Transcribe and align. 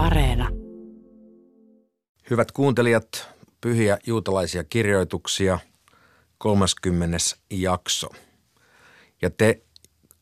Areena. 0.00 0.48
Hyvät 2.30 2.52
kuuntelijat, 2.52 3.28
pyhiä 3.60 3.98
juutalaisia 4.06 4.64
kirjoituksia, 4.64 5.58
30. 6.38 7.16
jakso. 7.50 8.08
Ja 9.22 9.30
te, 9.30 9.62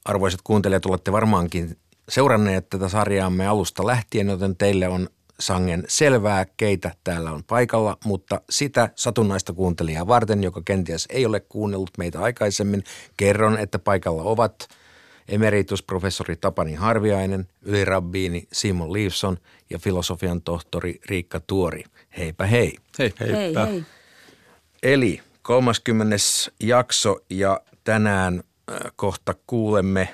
arvoisat 0.05 0.41
kuuntelijat, 0.45 0.87
olette 0.87 1.13
varmaankin 1.13 1.77
seuranneet 2.09 2.71
tätä 2.71 2.89
sarjaamme 2.89 3.47
alusta 3.47 3.87
lähtien, 3.87 4.29
joten 4.29 4.57
teille 4.57 4.89
on 4.89 5.09
sangen 5.41 5.85
selvää, 5.89 6.47
keitä 6.57 6.95
täällä 7.05 7.33
on 7.33 7.45
paikalla, 7.45 7.97
mutta 8.05 8.41
sitä 8.51 8.91
satunnaista 8.95 9.53
kuuntelijaa 9.53 10.07
varten, 10.07 10.43
joka 10.43 10.63
kenties 10.65 11.07
ei 11.11 11.27
ole 11.27 11.41
kuunnellut 11.41 11.99
meitä 11.99 12.21
aikaisemmin, 12.21 12.85
kerron, 13.17 13.59
että 13.59 13.79
paikalla 13.79 14.23
ovat 14.23 14.69
emeritusprofessori 15.29 16.37
Tapani 16.37 16.75
Harviainen, 16.75 17.49
ylirabbiini 17.63 18.49
Simon 18.53 18.93
Leifson 18.93 19.39
ja 19.71 19.79
filosofian 19.79 20.43
tohtori 20.43 21.01
Riikka 21.07 21.41
Tuori. 21.41 21.85
Heipä 22.19 22.47
hei. 22.47 22.77
Hei. 22.99 23.13
Heipä. 23.21 23.67
Hei, 23.67 23.75
hei. 23.75 23.85
Eli 24.83 25.21
30. 25.43 26.17
jakso 26.61 27.21
ja 27.31 27.61
tänään 27.85 28.43
äh, 28.71 28.93
kohta 28.97 29.35
kuulemme 29.47 30.09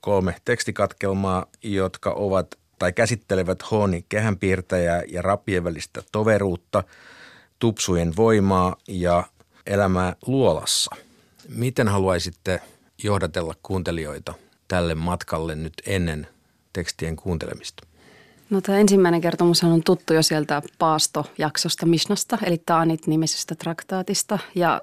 kolme 0.00 0.36
tekstikatkelmaa, 0.44 1.46
jotka 1.62 2.10
ovat 2.10 2.46
tai 2.78 2.92
käsittelevät 2.92 3.70
Hooni 3.70 4.04
kehänpiirtäjää 4.08 5.02
ja 5.08 5.22
rapien 5.22 5.64
välistä 5.64 6.02
toveruutta, 6.12 6.84
tupsujen 7.58 8.16
voimaa 8.16 8.76
ja 8.88 9.24
elämää 9.66 10.16
luolassa. 10.26 10.96
Miten 11.48 11.88
haluaisitte 11.88 12.60
johdatella 13.02 13.54
kuuntelijoita 13.62 14.34
tälle 14.68 14.94
matkalle 14.94 15.54
nyt 15.54 15.72
ennen 15.86 16.26
tekstien 16.72 17.16
kuuntelemista? 17.16 17.86
No 18.50 18.60
tämä 18.60 18.78
ensimmäinen 18.78 19.20
kertomus 19.20 19.64
on 19.64 19.82
tuttu 19.82 20.14
jo 20.14 20.22
sieltä 20.22 20.62
paastojaksosta 20.78 21.86
Mishnasta, 21.86 22.38
eli 22.42 22.62
Taanit-nimisestä 22.66 23.54
traktaatista. 23.54 24.38
Ja 24.54 24.80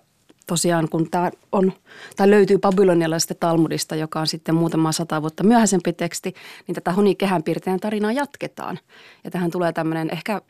tosiaan 0.48 0.90
kun 0.90 1.10
tämä, 1.10 1.32
on, 1.52 1.74
tämä 2.16 2.30
löytyy 2.30 2.58
babylonialaisesta 2.58 3.36
Talmudista, 3.36 3.96
joka 3.96 4.20
on 4.20 4.28
sitten 4.28 4.56
muutama 4.56 4.92
sata 4.92 5.22
vuotta 5.22 5.44
myöhäisempi 5.44 5.94
teksti, 5.94 6.34
niin 6.68 6.76
tätä 6.76 6.94
kehänpiirteinen 7.18 7.80
tarinaa 7.80 8.12
jatketaan. 8.12 8.80
Ja 9.24 9.32
tähän 9.32 9.52
tulee 9.52 9.74
tämmöinen 9.74 10.10
ehkä 10.10 10.42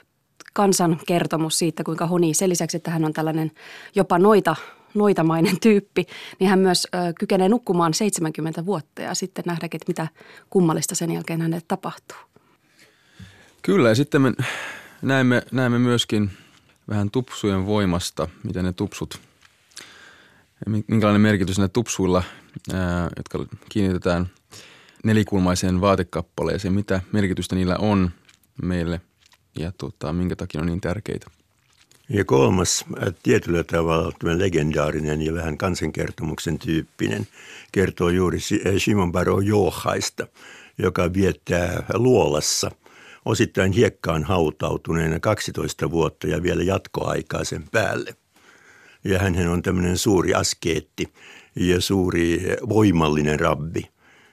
kansan 0.54 1.00
kertomus 1.08 1.60
siitä, 1.60 1.84
kuinka 1.84 2.08
Honi, 2.08 2.34
sen 2.34 2.50
lisäksi, 2.50 2.78
että 2.78 2.92
hän 2.92 3.06
on 3.06 3.14
tällainen 3.14 3.52
jopa 3.96 4.20
noita, 4.20 4.56
noitamainen 4.94 5.60
tyyppi, 5.60 6.06
niin 6.40 6.50
hän 6.50 6.60
myös 6.60 6.88
ö, 6.96 7.14
kykenee 7.20 7.50
nukkumaan 7.50 7.94
70 7.94 8.66
vuotta 8.66 9.02
ja 9.02 9.14
sitten 9.14 9.44
nähdäkin, 9.48 9.78
että 9.78 9.90
mitä 9.90 10.08
kummallista 10.50 10.96
sen 10.96 11.12
jälkeen 11.12 11.42
hänelle 11.42 11.64
tapahtuu. 11.68 12.18
Kyllä 13.62 13.90
ja 13.90 13.96
sitten 13.96 14.22
me 14.22 14.34
näemme, 15.02 15.42
näemme 15.52 15.80
myöskin 15.80 16.32
vähän 16.90 17.12
tupsujen 17.12 17.66
voimasta, 17.66 18.28
miten 18.44 18.66
ne 18.66 18.74
tupsut, 18.74 19.22
minkälainen 20.88 21.22
merkitys 21.22 21.60
ne 21.60 21.68
tupsuilla, 21.68 22.24
ää, 22.74 23.10
jotka 23.18 23.46
kiinnitetään 23.70 24.30
nelikulmaiseen 25.04 25.82
vaatekappaleeseen, 25.82 26.74
mitä 26.74 27.02
merkitystä 27.12 27.56
niillä 27.56 27.76
on 27.80 28.12
meille 28.64 29.02
ja 29.60 29.72
tota, 29.72 30.14
minkä 30.14 30.36
takia 30.36 30.62
on 30.62 30.68
niin 30.68 30.82
tärkeitä. 30.82 31.28
Ja 32.14 32.26
kolmas, 32.26 32.86
tietyllä 33.24 33.64
tavalla 33.64 34.38
legendaarinen 34.38 35.22
ja 35.22 35.34
vähän 35.34 35.58
kansankertomuksen 35.58 36.60
tyyppinen, 36.60 37.28
kertoo 37.72 38.10
juuri 38.10 38.40
Simon 38.78 39.12
Baro 39.12 39.40
Johaista, 39.40 40.28
joka 40.78 41.14
viettää 41.14 41.84
luolassa– 41.94 42.72
osittain 43.26 43.72
hiekkaan 43.72 44.24
hautautuneena 44.24 45.20
12 45.20 45.92
vuotta 45.92 46.28
ja 46.28 46.44
vielä 46.44 46.64
jatkoaikaa 46.64 47.44
sen 47.44 47.64
päälle. 47.72 48.16
Ja 49.04 49.20
hän 49.20 49.48
on 49.48 49.62
tämmöinen 49.62 49.98
suuri 49.98 50.34
askeetti 50.34 51.14
ja 51.56 51.82
suuri 51.82 52.42
voimallinen 52.70 53.40
rabbi, 53.40 53.90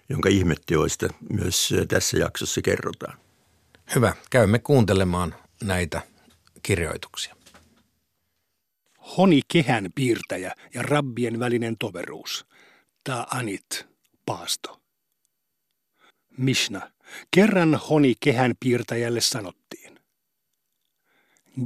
jonka 0.09 0.29
ihmetteoista 0.29 1.09
myös 1.31 1.75
tässä 1.89 2.19
jaksossa 2.19 2.63
kerrotaan. 2.63 3.19
Hyvä, 3.95 4.15
käymme 4.31 4.59
kuuntelemaan 4.59 5.35
näitä 5.65 6.03
kirjoituksia. 6.63 7.40
Honi 9.17 9.41
kehän 9.49 9.91
piirtäjä 9.95 10.55
ja 10.75 10.83
rabbien 10.83 11.41
välinen 11.41 11.77
toveruus. 11.79 12.47
Anit 13.31 13.87
paasto. 14.27 14.81
Mishna, 16.37 16.91
Kerran 17.31 17.75
honi 17.75 18.15
kehän 18.21 18.55
piirtäjälle 18.61 19.21
sanottiin. 19.21 20.01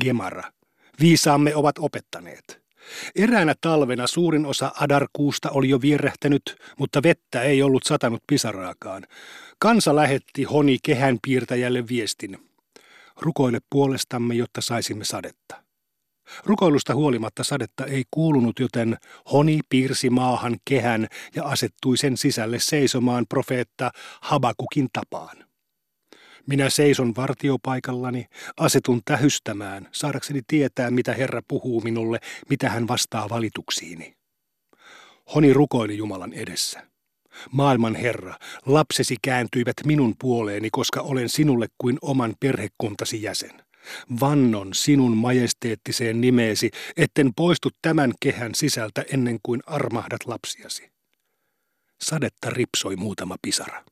Gemara. 0.01 0.53
Viisaamme 1.01 1.55
ovat 1.55 1.79
opettaneet. 1.79 2.65
Eräänä 3.17 3.55
talvena 3.61 4.07
suurin 4.07 4.47
osa 4.47 4.73
adarkuusta 4.81 5.51
oli 5.51 5.69
jo 5.69 5.81
vierähtänyt, 5.81 6.57
mutta 6.79 7.03
vettä 7.03 7.43
ei 7.43 7.63
ollut 7.63 7.83
satanut 7.83 8.23
pisaraakaan. 8.27 9.07
Kansa 9.59 9.97
lähetti 9.97 10.43
honi 10.43 10.79
kehän 10.83 11.19
piirtäjälle 11.27 11.89
viestin. 11.89 12.51
Rukoile 13.21 13.59
puolestamme, 13.71 14.35
jotta 14.35 14.61
saisimme 14.61 15.05
sadetta. 15.05 15.64
Rukoilusta 16.45 16.95
huolimatta 16.95 17.45
sadetta 17.45 17.87
ei 17.87 18.05
kuulunut, 18.11 18.59
joten 18.59 18.97
Honi 19.33 19.61
piirsi 19.69 20.11
maahan 20.11 20.57
kehän 20.65 21.07
ja 21.35 21.45
asettui 21.45 21.97
sen 21.97 22.17
sisälle 22.17 22.59
seisomaan 22.61 23.27
profeetta 23.29 23.91
Habakukin 24.21 24.89
tapaan. 24.93 25.45
Minä 26.47 26.71
seison 26.71 27.17
vartiopaikallani, 27.17 28.27
asetun 28.57 29.01
tähystämään, 29.05 29.89
saadakseni 29.93 30.41
tietää, 30.47 30.91
mitä 30.91 31.13
Herra 31.15 31.43
puhuu 31.49 31.81
minulle, 31.81 32.19
mitä 32.51 32.71
hän 32.71 32.89
vastaa 32.89 33.29
valituksiini. 33.29 34.15
Honi 35.35 35.53
rukoili 35.53 35.97
Jumalan 35.97 36.33
edessä. 36.33 36.87
Maailman 37.51 37.95
Herra, 37.95 38.39
lapsesi 38.67 39.17
kääntyivät 39.23 39.75
minun 39.85 40.15
puoleeni, 40.21 40.71
koska 40.71 41.01
olen 41.01 41.29
sinulle 41.29 41.67
kuin 41.79 41.99
oman 42.03 42.35
perhekuntasi 42.41 43.23
jäsen. 43.23 43.65
Vannon 44.21 44.75
sinun 44.75 45.17
majesteettiseen 45.17 46.21
nimeesi, 46.21 46.71
etten 46.97 47.35
poistu 47.37 47.69
tämän 47.83 48.13
kehän 48.21 48.55
sisältä 48.55 49.05
ennen 49.13 49.39
kuin 49.43 49.63
armahdat 49.67 50.27
lapsiasi. 50.27 50.91
Sadetta 52.01 52.51
ripsoi 52.51 52.97
muutama 52.97 53.37
pisara. 53.43 53.85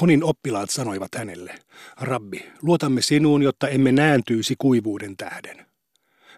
Honin 0.00 0.24
oppilaat 0.24 0.70
sanoivat 0.70 1.14
hänelle, 1.14 1.58
Rabbi, 2.00 2.52
luotamme 2.62 3.02
sinuun, 3.02 3.42
jotta 3.42 3.68
emme 3.68 3.92
nääntyisi 3.92 4.54
kuivuuden 4.58 5.16
tähden. 5.16 5.66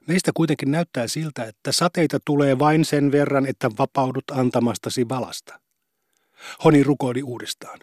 Meistä 0.07 0.31
kuitenkin 0.35 0.71
näyttää 0.71 1.09
siltä, 1.09 1.45
että 1.45 1.73
sateita 1.73 2.19
tulee 2.25 2.59
vain 2.59 2.85
sen 2.85 3.13
verran, 3.13 3.47
että 3.47 3.71
vapaudut 3.79 4.25
antamastasi 4.31 5.09
valasta. 5.09 5.61
Honi 6.65 6.83
rukoili 6.83 7.23
uudestaan. 7.23 7.81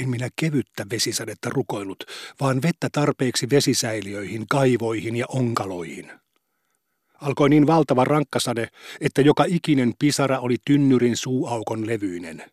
En 0.00 0.08
minä 0.08 0.28
kevyttä 0.36 0.86
vesisadetta 0.90 1.50
rukoillut, 1.50 2.04
vaan 2.40 2.62
vettä 2.62 2.88
tarpeeksi 2.92 3.50
vesisäiliöihin, 3.50 4.44
kaivoihin 4.50 5.16
ja 5.16 5.26
onkaloihin. 5.28 6.12
Alkoi 7.14 7.48
niin 7.48 7.66
valtava 7.66 8.04
rankkasade, 8.04 8.68
että 9.00 9.22
joka 9.22 9.44
ikinen 9.48 9.92
pisara 9.98 10.38
oli 10.38 10.56
tynnyrin 10.64 11.16
suuaukon 11.16 11.86
levyinen. 11.86 12.44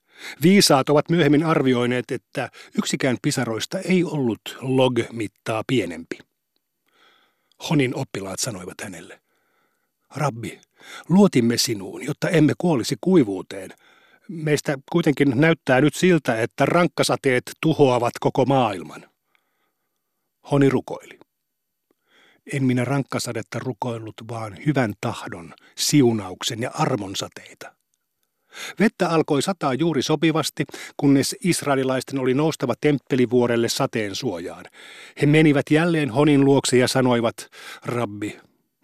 Viisaat 0.42 0.90
ovat 0.90 1.10
myöhemmin 1.10 1.46
arvioineet, 1.46 2.12
että 2.12 2.50
yksikään 2.78 3.18
pisaroista 3.22 3.80
ei 3.80 4.04
ollut 4.04 4.42
log-mittaa 4.62 5.64
pienempi. 5.68 6.20
Honin 7.70 7.96
oppilaat 7.96 8.40
sanoivat 8.40 8.82
hänelle, 8.84 9.20
Rabbi, 10.16 10.62
luotimme 11.10 11.58
sinuun, 11.58 12.06
jotta 12.06 12.30
emme 12.30 12.54
kuolisi 12.58 12.96
kuivuuteen– 13.02 13.74
Meistä 14.30 14.78
kuitenkin 14.92 15.34
näyttää 15.36 15.82
nyt 15.82 15.96
siltä, 15.96 16.42
että 16.42 16.66
rankkasateet 16.66 17.44
tuhoavat 17.62 18.14
koko 18.20 18.46
maailman. 18.46 19.06
Honi 20.52 20.70
rukoili. 20.70 21.20
En 22.54 22.64
minä 22.64 22.86
rankkasadetta 22.86 23.60
rukoillut, 23.60 24.16
vaan 24.30 24.58
hyvän 24.66 24.94
tahdon, 25.02 25.54
siunauksen 25.78 26.62
ja 26.62 26.72
armon 26.74 27.16
sateita. 27.16 27.76
Vettä 28.80 29.10
alkoi 29.10 29.42
sataa 29.42 29.74
juuri 29.74 30.02
sopivasti, 30.02 30.66
kunnes 30.98 31.36
israelilaisten 31.44 32.20
oli 32.20 32.34
noustava 32.34 32.74
temppelivuorelle 32.82 33.70
sateen 33.70 34.16
suojaan. 34.16 34.66
He 35.22 35.26
menivät 35.26 35.66
jälleen 35.72 36.10
Honin 36.10 36.46
luokse 36.46 36.78
ja 36.78 36.88
sanoivat, 36.88 37.36
Rabbi, 37.86 38.40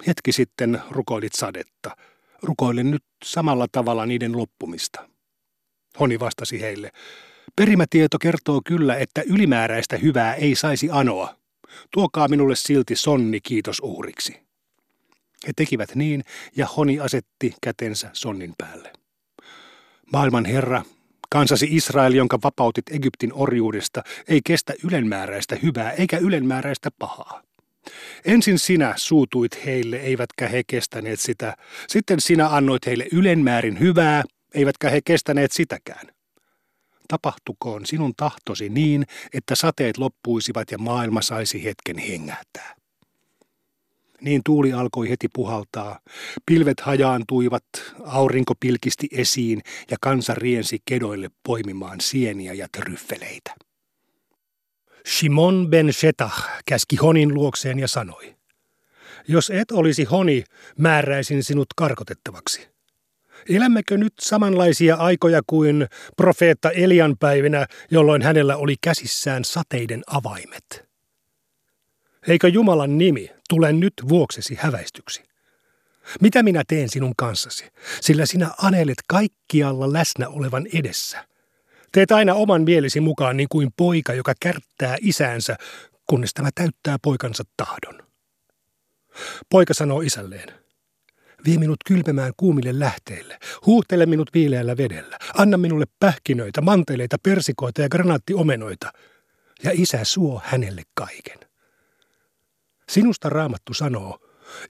hetki 0.06 0.32
sitten 0.32 0.82
rukoilit 0.90 1.32
sadetta. 1.34 1.96
Rukoilen 2.42 2.90
nyt 2.90 3.04
samalla 3.24 3.66
tavalla 3.72 4.06
niiden 4.06 4.36
loppumista. 4.36 5.15
Honi 6.00 6.20
vastasi 6.20 6.60
heille. 6.60 6.90
Perimätieto 7.56 8.18
kertoo 8.18 8.60
kyllä, 8.66 8.96
että 8.96 9.22
ylimääräistä 9.26 9.96
hyvää 9.96 10.34
ei 10.34 10.54
saisi 10.54 10.88
anoa. 10.92 11.36
Tuokaa 11.90 12.28
minulle 12.28 12.56
silti 12.56 12.96
sonni 12.96 13.40
kiitos 13.40 13.80
uhriksi. 13.80 14.32
He 15.46 15.52
tekivät 15.56 15.94
niin, 15.94 16.24
ja 16.56 16.66
Honi 16.66 17.00
asetti 17.00 17.54
kätensä 17.62 18.10
sonnin 18.12 18.54
päälle. 18.58 18.92
Maailman 20.12 20.44
Herra, 20.44 20.82
Kansasi 21.30 21.68
Israel, 21.70 22.12
jonka 22.12 22.38
vapautit 22.44 22.84
Egyptin 22.90 23.32
orjuudesta, 23.32 24.02
ei 24.28 24.40
kestä 24.44 24.74
ylenmääräistä 24.84 25.56
hyvää 25.62 25.90
eikä 25.90 26.18
ylenmääräistä 26.18 26.90
pahaa. 26.98 27.42
Ensin 28.24 28.58
sinä 28.58 28.94
suutuit 28.96 29.64
heille, 29.64 29.96
eivätkä 29.96 30.48
he 30.48 30.62
kestäneet 30.66 31.20
sitä. 31.20 31.56
Sitten 31.88 32.20
sinä 32.20 32.48
annoit 32.48 32.86
heille 32.86 33.06
ylenmäärin 33.12 33.80
hyvää, 33.80 34.22
eivätkä 34.56 34.90
he 34.90 35.00
kestäneet 35.04 35.52
sitäkään. 35.52 36.06
Tapahtukoon 37.08 37.86
sinun 37.86 38.12
tahtosi 38.16 38.68
niin, 38.68 39.06
että 39.32 39.54
sateet 39.54 39.98
loppuisivat 39.98 40.70
ja 40.70 40.78
maailma 40.78 41.22
saisi 41.22 41.64
hetken 41.64 41.98
hengähtää. 41.98 42.76
Niin 44.20 44.40
tuuli 44.44 44.72
alkoi 44.72 45.10
heti 45.10 45.28
puhaltaa. 45.28 46.00
Pilvet 46.46 46.80
hajaantuivat, 46.80 47.64
aurinko 48.04 48.54
pilkisti 48.60 49.08
esiin 49.12 49.60
ja 49.90 49.96
kansa 50.00 50.34
riensi 50.34 50.78
kedoille 50.84 51.30
poimimaan 51.42 52.00
sieniä 52.00 52.52
ja 52.52 52.68
tryffeleitä. 52.72 53.54
Shimon 55.08 55.66
ben 55.70 55.92
Shetah 55.92 56.48
käski 56.66 56.96
Honin 56.96 57.34
luokseen 57.34 57.78
ja 57.78 57.88
sanoi, 57.88 58.36
jos 59.28 59.50
et 59.50 59.70
olisi 59.70 60.04
Honi, 60.04 60.44
määräisin 60.78 61.44
sinut 61.44 61.66
karkotettavaksi. 61.76 62.75
Elämmekö 63.48 63.96
nyt 63.96 64.12
samanlaisia 64.20 64.96
aikoja 64.96 65.40
kuin 65.46 65.86
profeetta 66.16 66.70
Elian 66.70 67.16
päivinä, 67.20 67.66
jolloin 67.90 68.22
hänellä 68.22 68.56
oli 68.56 68.74
käsissään 68.80 69.44
sateiden 69.44 70.02
avaimet? 70.06 70.88
Eikö 72.28 72.48
Jumalan 72.48 72.98
nimi 72.98 73.30
tule 73.48 73.72
nyt 73.72 73.94
vuoksesi 74.08 74.54
häväistyksi? 74.60 75.22
Mitä 76.20 76.42
minä 76.42 76.62
teen 76.68 76.88
sinun 76.88 77.12
kanssasi, 77.16 77.64
sillä 78.00 78.26
sinä 78.26 78.50
anelet 78.58 78.98
kaikkialla 79.08 79.92
läsnä 79.92 80.28
olevan 80.28 80.66
edessä– 80.72 81.24
Teet 81.96 82.12
aina 82.12 82.34
oman 82.34 82.62
mielesi 82.62 83.00
mukaan 83.00 83.36
niin 83.36 83.48
kuin 83.48 83.68
poika, 83.76 84.14
joka 84.14 84.32
kärttää 84.40 84.96
isäänsä, 85.00 85.56
kunnes 86.06 86.34
tämä 86.34 86.50
täyttää 86.54 86.96
poikansa 87.02 87.44
tahdon. 87.56 88.02
Poika 89.50 89.74
sanoo 89.74 90.00
isälleen, 90.00 90.48
vie 91.46 91.58
minut 91.58 91.76
kylpemään 91.86 92.32
kuumille 92.36 92.78
lähteille, 92.78 93.38
huuhtele 93.66 94.06
minut 94.06 94.30
viileällä 94.34 94.76
vedellä, 94.76 95.18
anna 95.34 95.56
minulle 95.56 95.84
pähkinöitä, 96.00 96.60
manteleita, 96.60 97.16
persikoita 97.22 97.82
ja 97.82 97.88
granaattiomenoita, 97.88 98.92
ja 99.64 99.70
isä 99.74 100.04
suo 100.04 100.40
hänelle 100.44 100.82
kaiken. 100.94 101.38
Sinusta 102.88 103.28
raamattu 103.28 103.74
sanoo, 103.74 104.18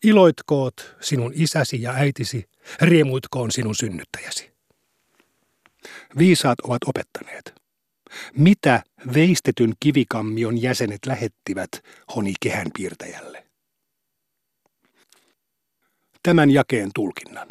iloitkoot 0.05 0.97
sinun 1.01 1.33
isäsi 1.35 1.83
ja 1.83 1.93
äitisi, 1.93 2.49
riemuitkoon 2.81 3.53
sinun 3.53 3.75
synnyttäjäsi. 3.75 4.57
Viisaat 6.19 6.61
ovat 6.61 6.83
opettaneet. 6.87 7.55
Mitä 8.37 8.83
veistetyn 9.15 9.73
kivikammion 9.81 10.63
jäsenet 10.63 11.07
lähettivät 11.07 11.71
honi 12.17 12.33
kehänpiirtäjälle? 12.41 13.46
Tämän 16.27 16.51
jakeen 16.51 16.91
tulkinnan. 16.95 17.49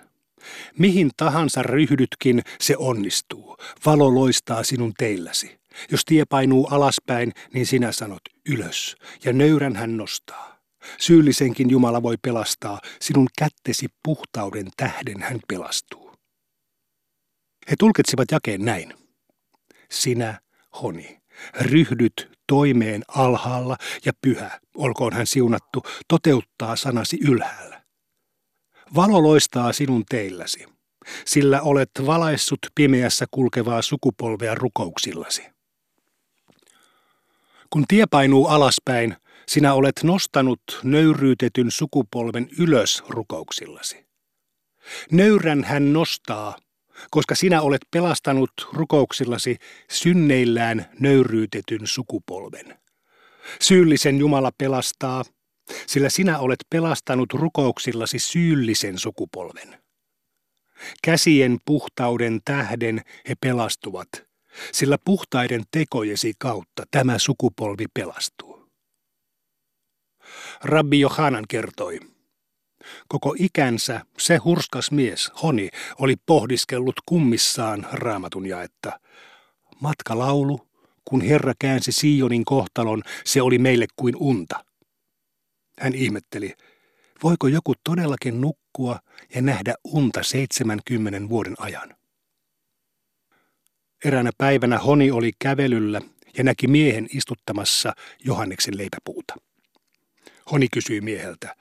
Mihin 0.80 1.12
tahansa 1.18 1.63
ryhdytkin, 1.63 2.42
se 2.60 2.77
onnistuu. 2.77 3.57
Valo 3.86 4.16
loistaa 4.16 4.63
sinun 4.63 4.94
teilläsi. 4.98 5.60
Jos 5.92 6.06
tie 6.06 6.25
painuu 6.30 6.68
alaspäin, 6.72 7.31
niin 7.54 7.66
sinä 7.66 7.92
sanot 7.92 8.22
ylös, 8.50 8.95
ja 9.25 9.33
nöyrän 9.33 9.75
hän 9.75 9.98
nostaa. 9.98 10.57
Syyllisenkin 10.98 11.69
Jumala 11.69 12.04
voi 12.04 12.16
pelastaa, 12.22 12.80
sinun 13.01 13.27
kättesi 13.38 13.88
puhtauden 14.04 14.68
tähden 14.77 15.22
hän 15.22 15.39
pelastuu. 15.48 16.12
He 17.69 17.75
tulkitsivat 17.80 18.31
jakeen 18.31 18.66
näin. 18.66 18.94
Sinä, 19.92 20.39
Honi, 20.81 21.18
ryhdyt 21.62 22.31
toimeen 22.48 23.01
alhaalla 23.07 23.77
ja 24.06 24.13
pyhä, 24.22 24.60
olkoon 24.75 25.13
hän 25.13 25.27
siunattu, 25.27 25.83
toteuttaa 26.07 26.75
sanasi 26.75 27.18
ylhäällä. 27.22 27.75
Valo 28.95 29.23
loistaa 29.23 29.73
sinun 29.73 30.03
teilläsi, 30.09 30.65
sillä 31.25 31.61
olet 31.61 31.89
valaissut 32.05 32.59
pimeässä 32.75 33.25
kulkevaa 33.31 33.81
sukupolvea 33.81 34.55
rukouksillasi. 34.55 35.43
Kun 37.69 37.85
tie 37.87 38.05
painuu 38.11 38.47
alaspäin, 38.47 39.15
sinä 39.47 39.73
olet 39.73 40.03
nostanut 40.03 40.61
nöyryytetyn 40.83 41.71
sukupolven 41.71 42.49
ylös 42.59 43.03
rukouksillasi. 43.09 44.05
Nöyrän 45.11 45.63
hän 45.63 45.93
nostaa, 45.93 46.57
koska 47.11 47.35
sinä 47.35 47.61
olet 47.61 47.81
pelastanut 47.91 48.51
rukouksillasi 48.73 49.57
synneillään 49.91 50.85
nöyryytetyn 50.99 51.88
sukupolven. 51.88 52.79
Syyllisen 53.61 54.17
Jumala 54.17 54.51
pelastaa, 54.57 55.23
sillä 55.88 56.09
sinä 56.09 56.39
olet 56.39 56.59
pelastanut 56.69 57.33
rukouksillasi 57.33 58.19
syyllisen 58.19 59.00
sukupolven. 59.00 59.83
Käsien 61.03 61.57
puhtauden 61.65 62.39
tähden 62.45 63.01
he 63.29 63.35
pelastuvat, 63.41 64.09
sillä 64.71 64.97
puhtaiden 65.06 65.63
tekojesi 65.71 66.33
kautta 66.38 66.83
tämä 66.91 67.19
sukupolvi 67.19 67.85
pelastuu. 67.94 68.69
Rabbi 70.63 71.00
Johanan 71.00 71.45
kertoi– 71.47 72.00
Koko 73.07 73.35
ikänsä 73.39 74.06
se 74.17 74.38
hurskas 74.38 74.91
mies, 74.91 75.31
Honi, 75.44 75.69
oli 76.00 76.15
pohdiskellut 76.25 76.95
kummissaan 77.06 77.88
raamatun 77.91 78.45
jaetta. 78.45 79.00
Matkalaulu, 79.79 80.67
kun 81.06 81.21
Herra 81.21 81.53
käänsi 81.59 81.91
Sionin 81.91 82.45
kohtalon, 82.45 83.03
se 83.25 83.41
oli 83.41 83.57
meille 83.57 83.85
kuin 83.95 84.15
unta. 84.19 84.65
Hän 85.80 85.95
ihmetteli, 85.95 86.54
voiko 87.24 87.48
joku 87.48 87.74
todellakin 87.83 88.42
nukkua 88.42 89.00
ja 89.36 89.42
nähdä 89.42 89.74
unta 89.83 90.24
70 90.24 91.30
vuoden 91.30 91.56
ajan. 91.57 91.95
Eräänä 94.06 94.31
päivänä 94.38 94.80
Honi 94.80 95.12
oli 95.12 95.31
kävelyllä 95.39 96.01
ja 96.38 96.44
näki 96.44 96.68
miehen 96.68 97.07
istuttamassa 97.13 97.94
Johanneksen 98.25 98.77
leipäpuuta. 98.77 99.36
Honi 100.51 100.68
kysyi 100.72 101.01
mieheltä, 101.01 101.56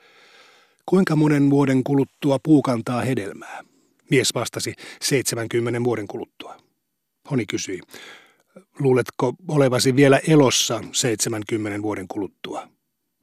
Kuinka 0.85 1.15
monen 1.15 1.49
vuoden 1.49 1.83
kuluttua 1.83 2.39
puu 2.43 2.61
kantaa 2.61 3.01
hedelmää? 3.01 3.63
Mies 4.09 4.35
vastasi 4.35 4.73
70 5.01 5.83
vuoden 5.83 6.07
kuluttua. 6.07 6.57
Honi 7.31 7.45
kysyi, 7.45 7.81
luuletko 8.79 9.33
olevasi 9.47 9.95
vielä 9.95 10.19
elossa 10.27 10.83
70 10.91 11.81
vuoden 11.81 12.07
kuluttua? 12.07 12.74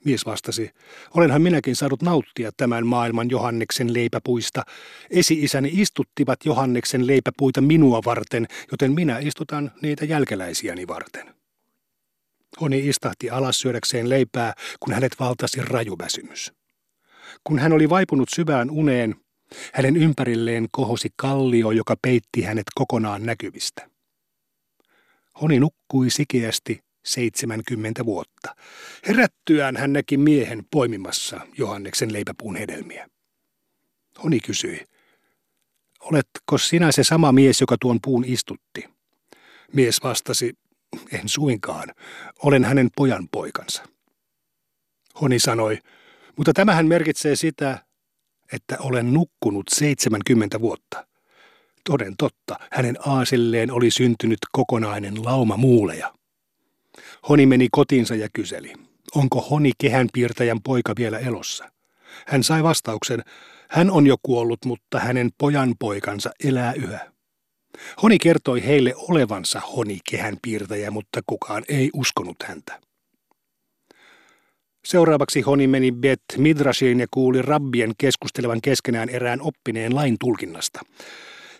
Mies 0.04 0.26
vastasi, 0.26 0.70
olenhan 1.14 1.42
minäkin 1.42 1.76
saanut 1.76 2.02
nauttia 2.02 2.50
tämän 2.56 2.86
maailman 2.86 3.30
Johanneksen 3.30 3.94
leipäpuista. 3.94 4.62
Esi-isäni 5.10 5.70
istuttivat 5.72 6.38
Johanneksen 6.44 7.06
leipäpuita 7.06 7.60
minua 7.60 8.00
varten, 8.04 8.46
joten 8.70 8.92
minä 8.92 9.18
istutan 9.18 9.72
niitä 9.82 10.04
jälkeläisiäni 10.04 10.88
varten. 10.88 11.34
Honi 12.60 12.88
istahti 12.88 13.30
alas 13.30 13.60
syödäkseen 13.60 14.08
leipää, 14.08 14.54
kun 14.80 14.94
hänet 14.94 15.12
valtasi 15.20 15.60
rajuväsymys. 15.62 16.52
Kun 17.44 17.58
hän 17.58 17.72
oli 17.72 17.90
vaipunut 17.90 18.28
syvään 18.34 18.70
uneen, 18.70 19.16
hänen 19.72 19.96
ympärilleen 19.96 20.68
kohosi 20.72 21.08
kallio, 21.16 21.70
joka 21.70 21.96
peitti 22.02 22.42
hänet 22.42 22.66
kokonaan 22.74 23.26
näkyvistä. 23.26 23.88
Honi 25.40 25.60
nukkui 25.60 26.10
sikeästi 26.10 26.80
70 27.04 28.04
vuotta. 28.04 28.56
Herättyään 29.06 29.76
hän 29.76 29.92
näki 29.92 30.16
miehen 30.16 30.64
poimimassa 30.70 31.40
Johanneksen 31.58 32.12
leipäpuun 32.12 32.56
hedelmiä. 32.56 33.08
Honi 34.24 34.40
kysyi, 34.40 34.86
oletko 36.00 36.58
sinä 36.58 36.92
se 36.92 37.04
sama 37.04 37.32
mies, 37.32 37.60
joka 37.60 37.76
tuon 37.80 37.98
puun 38.02 38.24
istutti? 38.24 38.84
Mies 39.72 40.02
vastasi, 40.02 40.54
en 41.12 41.28
suinkaan, 41.28 41.88
olen 42.42 42.64
hänen 42.64 42.88
pojan 42.96 43.28
poikansa. 43.32 43.82
Honi 45.20 45.38
sanoi, 45.38 45.78
mutta 46.36 46.52
tämähän 46.52 46.86
merkitsee 46.86 47.36
sitä, 47.36 47.78
että 48.52 48.76
olen 48.80 49.12
nukkunut 49.12 49.66
70 49.74 50.60
vuotta. 50.60 51.06
Toden 51.84 52.14
totta, 52.18 52.56
hänen 52.72 52.96
aasilleen 53.06 53.70
oli 53.70 53.90
syntynyt 53.90 54.38
kokonainen 54.52 55.24
lauma 55.24 55.56
muuleja. 55.56 56.14
Honi 57.28 57.46
meni 57.46 57.68
kotiinsa 57.70 58.14
ja 58.14 58.28
kyseli, 58.32 58.72
onko 59.14 59.40
Honi 59.40 59.70
kehänpiirtäjän 59.78 60.62
poika 60.62 60.92
vielä 60.98 61.18
elossa. 61.18 61.70
Hän 62.26 62.42
sai 62.42 62.62
vastauksen, 62.62 63.22
hän 63.68 63.90
on 63.90 64.06
jo 64.06 64.16
kuollut, 64.22 64.64
mutta 64.64 65.00
hänen 65.00 65.30
pojan 65.38 65.74
poikansa 65.78 66.30
elää 66.44 66.72
yhä. 66.72 67.12
Honi 68.02 68.18
kertoi 68.18 68.64
heille 68.64 68.94
olevansa 68.96 69.60
Honi 69.60 69.98
kehänpiirtäjä, 70.10 70.90
mutta 70.90 71.20
kukaan 71.26 71.64
ei 71.68 71.90
uskonut 71.94 72.36
häntä. 72.44 72.80
Seuraavaksi 74.84 75.40
Honi 75.40 75.66
meni 75.66 75.92
Bet 75.92 76.22
Midrashiin 76.36 77.00
ja 77.00 77.06
kuuli 77.10 77.42
rabbien 77.42 77.92
keskustelevan 77.98 78.60
keskenään 78.60 79.08
erään 79.08 79.40
oppineen 79.40 79.94
lain 79.94 80.16
tulkinnasta. 80.20 80.80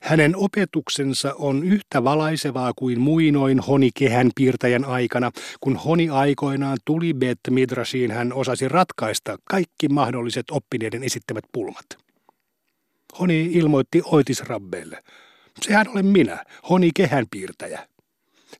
Hänen 0.03 0.37
opetuksensa 0.37 1.35
on 1.39 1.65
yhtä 1.65 2.05
valaisevaa 2.05 2.73
kuin 2.77 3.01
muinoin 3.01 3.61
Honi 3.61 3.91
kehän 3.95 4.31
piirtäjän 4.35 4.85
aikana. 4.85 5.31
Kun 5.61 5.77
Honi 5.77 6.09
aikoinaan 6.09 6.79
tuli 6.85 7.15
Bet 7.15 7.39
Midrashiin, 7.51 8.11
hän 8.11 8.33
osasi 8.33 8.69
ratkaista 8.69 9.37
kaikki 9.45 9.89
mahdolliset 9.89 10.51
oppineiden 10.51 11.03
esittämät 11.03 11.45
pulmat. 11.53 11.87
Honi 13.19 13.51
ilmoitti 13.53 14.03
Oitisrabbeille. 14.05 14.99
Sehän 15.61 15.89
olen 15.89 16.07
minä, 16.07 16.45
Honi 16.69 16.91
kehän 16.95 17.27
piirtäjä. 17.31 17.87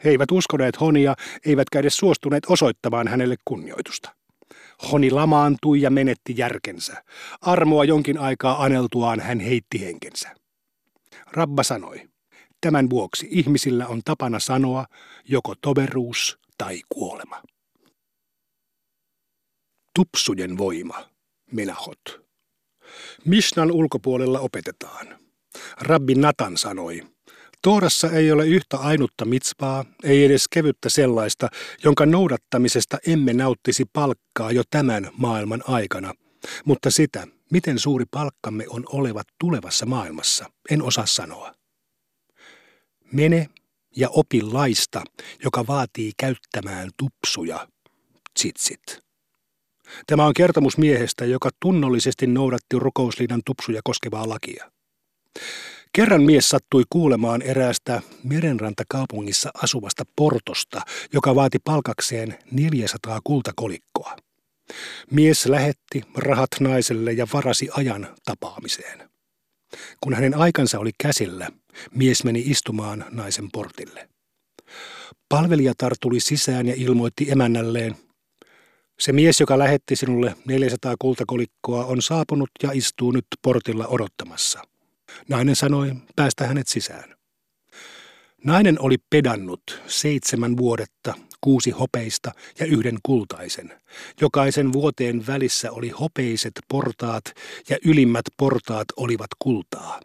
He 0.05 0.11
eivät 0.11 0.31
uskoneet 0.31 0.81
Honia, 0.81 1.15
eivätkä 1.47 1.79
edes 1.79 1.97
suostuneet 1.97 2.45
osoittamaan 2.49 3.09
hänelle 3.09 3.37
kunnioitusta. 3.45 4.15
Honi 4.93 5.11
lamaantui 5.11 5.81
ja 5.81 5.91
menetti 5.91 6.35
järkensä. 6.37 7.05
Armoa 7.41 7.85
jonkin 7.85 8.19
aikaa 8.19 8.65
aneltuaan 8.65 9.21
hän 9.21 9.41
heitti 9.41 9.81
henkensä. 9.81 10.42
Rabba 11.33 11.63
sanoi, 11.63 12.09
tämän 12.61 12.91
vuoksi 12.91 13.29
ihmisillä 13.31 13.87
on 13.87 14.01
tapana 14.05 14.39
sanoa 14.39 14.87
joko 15.29 15.55
toveruus 15.61 16.39
tai 16.59 16.81
kuolema. 16.89 17.43
Tupsujen 19.95 20.59
voima, 20.59 21.11
menahot. 21.53 22.03
Mishnan 23.25 23.73
ulkopuolella 23.73 24.41
opetetaan. 24.41 25.19
Rabbi 25.81 26.15
Natan 26.15 26.57
sanoi, 26.57 27.03
Toorassa 27.63 28.11
ei 28.11 28.33
ole 28.33 28.47
yhtä 28.47 28.77
ainutta 28.77 29.25
mitspaa, 29.25 29.85
ei 30.05 30.25
edes 30.25 30.49
kevyttä 30.49 30.89
sellaista, 30.89 31.49
jonka 31.85 32.07
noudattamisesta 32.07 32.99
emme 33.07 33.33
nauttisi 33.33 33.85
palkkaa 33.93 34.53
jo 34.53 34.63
tämän 34.71 35.11
maailman 35.17 35.63
aikana. 35.67 36.15
Mutta 36.65 36.91
sitä, 36.91 37.27
miten 37.53 37.79
suuri 37.79 38.05
palkkamme 38.11 38.65
on 38.69 38.85
olevat 38.87 39.27
tulevassa 39.41 39.87
maailmassa, 39.87 40.51
en 40.71 40.83
osaa 40.83 41.07
sanoa. 41.07 41.55
Mene 43.13 43.49
ja 43.97 44.09
opi 44.09 44.43
laista, 44.43 45.03
joka 45.45 45.67
vaatii 45.67 46.13
käyttämään 46.17 46.91
tupsuja, 46.97 47.69
tsitsit. 48.35 49.03
Tämä 50.07 50.27
on 50.27 50.35
kertomus 50.35 50.79
miehestä, 50.79 51.25
joka 51.25 51.51
tunnollisesti 51.61 52.27
noudatti 52.27 52.79
rukousliinan 52.79 53.41
tupsuja 53.47 53.81
koskevaa 53.85 54.29
lakia. 54.29 54.71
Kerran 55.93 56.23
mies 56.23 56.49
sattui 56.49 56.83
kuulemaan 56.91 57.43
eräästä 57.43 58.03
merenrantakaupungissa 58.23 59.51
asuvasta 59.63 60.05
portosta, 60.17 60.81
joka 61.13 61.35
vaati 61.35 61.59
palkakseen 61.59 62.39
400 62.51 63.21
kultakolikkoa. 63.25 64.17
Mies 65.11 65.47
lähetti 65.47 66.03
rahat 66.17 66.49
naiselle 66.61 67.13
ja 67.13 67.27
varasi 67.33 67.69
ajan 67.73 68.15
tapaamiseen. 68.25 69.11
Kun 70.01 70.15
hänen 70.15 70.35
aikansa 70.35 70.79
oli 70.79 70.91
käsillä, 70.99 71.49
mies 71.95 72.25
meni 72.25 72.43
istumaan 72.47 73.05
naisen 73.11 73.49
portille. 73.53 74.09
Palvelijatar 75.29 75.93
tuli 76.01 76.21
sisään 76.21 76.67
ja 76.67 76.75
ilmoitti 76.77 77.31
emännälleen, 77.31 77.97
se 78.99 79.13
mies, 79.13 79.41
joka 79.41 79.59
lähetti 79.59 79.97
sinulle 79.97 80.37
400 80.45 80.95
kultakolikkoa, 80.99 81.85
on 81.85 82.03
saapunut 82.03 82.51
ja 82.63 82.71
istuu 82.73 83.11
nyt 83.11 83.27
portilla 83.43 83.87
odottamassa. 83.87 84.63
Nainen 85.29 85.57
sanoi 85.57 85.93
päästä 86.17 86.47
hänet 86.47 86.69
sisään. 86.69 87.15
Nainen 88.45 88.81
oli 88.81 88.97
pedannut 89.11 89.83
seitsemän 89.87 90.57
vuodetta, 90.57 91.15
kuusi 91.43 91.71
hopeista 91.71 92.33
ja 92.61 92.67
yhden 92.67 92.99
kultaisen. 93.03 93.81
Jokaisen 94.21 94.73
vuoteen 94.73 95.27
välissä 95.27 95.73
oli 95.73 95.89
hopeiset 95.89 96.53
portaat 96.69 97.25
ja 97.69 97.79
ylimmät 97.85 98.25
portaat 98.37 98.87
olivat 98.97 99.31
kultaa. 99.39 100.01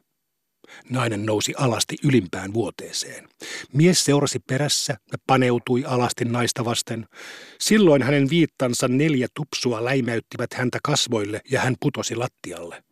Nainen 0.89 1.25
nousi 1.25 1.53
alasti 1.57 1.95
ylimpään 2.03 2.53
vuoteeseen. 2.53 3.29
Mies 3.73 4.05
seurasi 4.05 4.39
perässä 4.39 4.97
ja 5.11 5.17
paneutui 5.27 5.83
alasti 5.85 6.25
naista 6.25 6.65
vasten. 6.65 7.07
Silloin 7.59 8.03
hänen 8.03 8.29
viittansa 8.29 8.87
neljä 8.87 9.27
tupsua 9.33 9.85
läimäyttivät 9.85 10.53
häntä 10.53 10.79
kasvoille 10.83 11.41
ja 11.51 11.61
hän 11.61 11.75
putosi 11.79 12.15
lattialle. 12.15 12.83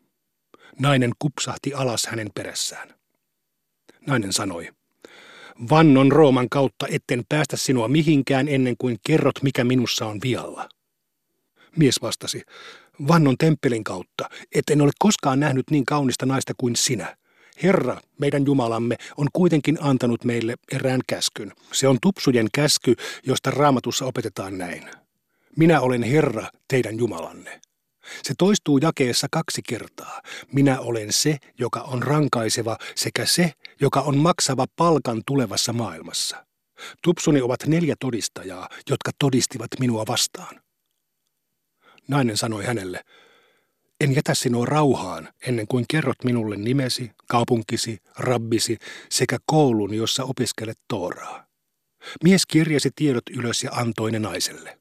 Nainen 0.79 1.11
kupsahti 1.19 1.73
alas 1.73 2.05
hänen 2.07 2.29
perässään. 2.35 2.89
Nainen 4.07 4.33
sanoi, 4.33 4.69
vannon 5.69 6.11
Rooman 6.11 6.49
kautta 6.49 6.87
etten 6.91 7.23
päästä 7.29 7.57
sinua 7.57 7.87
mihinkään 7.87 8.47
ennen 8.47 8.75
kuin 8.77 8.97
kerrot, 9.07 9.43
mikä 9.43 9.63
minussa 9.63 10.05
on 10.05 10.19
vialla. 10.23 10.69
Mies 11.75 12.01
vastasi, 12.01 12.41
vannon 13.07 13.37
temppelin 13.37 13.83
kautta, 13.83 14.29
etten 14.55 14.81
ole 14.81 14.91
koskaan 14.99 15.39
nähnyt 15.39 15.65
niin 15.71 15.85
kaunista 15.85 16.25
naista 16.25 16.53
kuin 16.57 16.75
sinä. 16.75 17.17
Herra, 17.63 18.01
meidän 18.19 18.45
Jumalamme, 18.45 18.95
on 19.17 19.27
kuitenkin 19.33 19.77
antanut 19.81 20.23
meille 20.23 20.55
erään 20.71 21.01
käskyn. 21.07 21.51
Se 21.71 21.87
on 21.87 21.97
tupsujen 22.01 22.47
käsky, 22.53 22.95
josta 23.25 23.51
raamatussa 23.51 24.05
opetetaan 24.05 24.57
näin. 24.57 24.83
Minä 25.57 25.81
olen 25.81 26.03
Herra, 26.03 26.49
teidän 26.67 26.97
Jumalanne. 26.97 27.61
Se 28.23 28.33
toistuu 28.37 28.77
jakeessa 28.77 29.27
kaksi 29.31 29.61
kertaa. 29.69 30.21
Minä 30.51 30.79
olen 30.79 31.13
se, 31.13 31.37
joka 31.59 31.81
on 31.81 32.03
rankaiseva, 32.03 32.77
sekä 32.95 33.25
se, 33.25 33.53
joka 33.81 34.01
on 34.01 34.17
maksava 34.17 34.65
palkan 34.75 35.21
tulevassa 35.27 35.73
maailmassa. 35.73 36.45
Tupsuni 37.03 37.41
ovat 37.41 37.59
neljä 37.67 37.95
todistajaa, 37.99 38.69
jotka 38.89 39.11
todistivat 39.19 39.69
minua 39.79 40.03
vastaan. 40.07 40.61
Nainen 42.07 42.37
sanoi 42.37 42.65
hänelle, 42.65 43.01
en 44.01 44.15
jätä 44.15 44.33
sinua 44.33 44.65
rauhaan 44.65 45.29
ennen 45.47 45.67
kuin 45.67 45.85
kerrot 45.89 46.23
minulle 46.23 46.55
nimesi, 46.55 47.11
kaupunkisi, 47.27 47.97
rabbisi 48.17 48.77
sekä 49.09 49.37
koulun, 49.45 49.93
jossa 49.93 50.23
opiskelet 50.23 50.77
Tooraa. 50.87 51.45
Mies 52.23 52.45
kirjasi 52.45 52.89
tiedot 52.95 53.29
ylös 53.29 53.63
ja 53.63 53.71
antoi 53.71 54.11
ne 54.11 54.19
naiselle. 54.19 54.77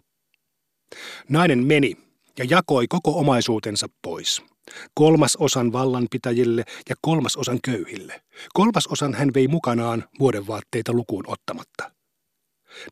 Nainen 1.28 1.66
meni 1.66 1.96
ja 2.38 2.44
jakoi 2.50 2.86
koko 2.88 3.18
omaisuutensa 3.18 3.88
pois. 4.02 4.42
Kolmas 4.94 5.36
osan 5.36 5.72
vallanpitäjille 5.72 6.64
ja 6.88 6.96
kolmas 7.00 7.36
osan 7.36 7.58
köyhille. 7.64 8.22
Kolmas 8.52 8.86
osan 8.86 9.14
hän 9.14 9.30
vei 9.34 9.48
mukanaan 9.48 10.04
vuodenvaatteita 10.18 10.92
lukuun 10.92 11.24
ottamatta. 11.26 11.90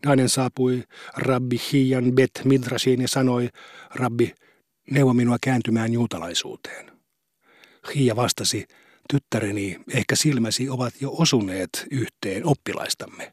Nainen 0.07 0.29
saapui 0.29 0.83
rabbi 1.17 1.57
Hian 1.73 2.13
Bet 2.13 2.31
Midrashiin 2.45 3.03
ja 3.03 3.09
sanoi, 3.09 3.49
rabbi, 3.95 4.33
neuvo 4.91 5.15
minua 5.15 5.37
kääntymään 5.41 5.93
juutalaisuuteen. 5.93 6.93
Hia 7.95 8.17
vastasi, 8.17 8.67
tyttäreni, 9.11 9.81
ehkä 9.95 10.17
silmäsi 10.17 10.69
ovat 10.69 10.95
jo 11.01 11.15
osuneet 11.19 11.87
yhteen 11.91 12.47
oppilaistamme. 12.47 13.33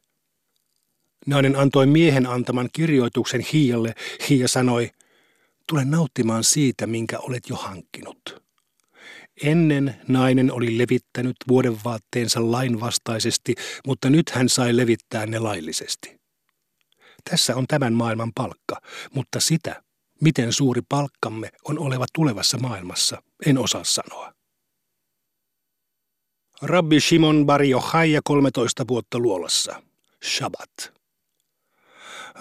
Nainen 1.26 1.56
antoi 1.56 1.86
miehen 1.86 2.28
antaman 2.28 2.70
kirjoituksen 2.74 3.46
Hialle. 3.54 3.94
Hia 4.30 4.48
sanoi, 4.48 4.90
Tule 5.70 5.86
nauttimaan 5.86 6.44
siitä, 6.44 6.88
minkä 6.88 7.20
olet 7.20 7.50
jo 7.50 7.56
hankkinut. 7.56 8.44
Ennen 9.44 10.02
nainen 10.08 10.52
oli 10.52 10.78
levittänyt 10.78 11.36
vuodenvaatteensa 11.48 12.52
lainvastaisesti, 12.52 13.56
mutta 13.88 14.10
nyt 14.10 14.30
hän 14.30 14.50
sai 14.50 14.78
levittää 14.78 15.26
ne 15.26 15.40
laillisesti. 15.40 16.20
Tässä 17.30 17.56
on 17.56 17.68
tämän 17.68 17.94
maailman 17.94 18.32
palkka, 18.36 18.82
mutta 19.14 19.40
sitä, 19.40 19.84
miten 20.22 20.54
suuri 20.54 20.82
palkkamme 20.90 21.52
on 21.64 21.80
oleva 21.80 22.06
tulevassa 22.14 22.58
maailmassa, 22.58 23.22
en 23.46 23.58
osaa 23.58 23.84
sanoa. 23.84 24.34
Rabbi 26.62 27.00
Shimon 27.00 27.46
Bar 27.46 27.64
Yochai 27.64 28.20
13 28.24 28.88
vuotta 28.88 29.20
luolassa. 29.20 29.84
Shabbat. 30.24 30.99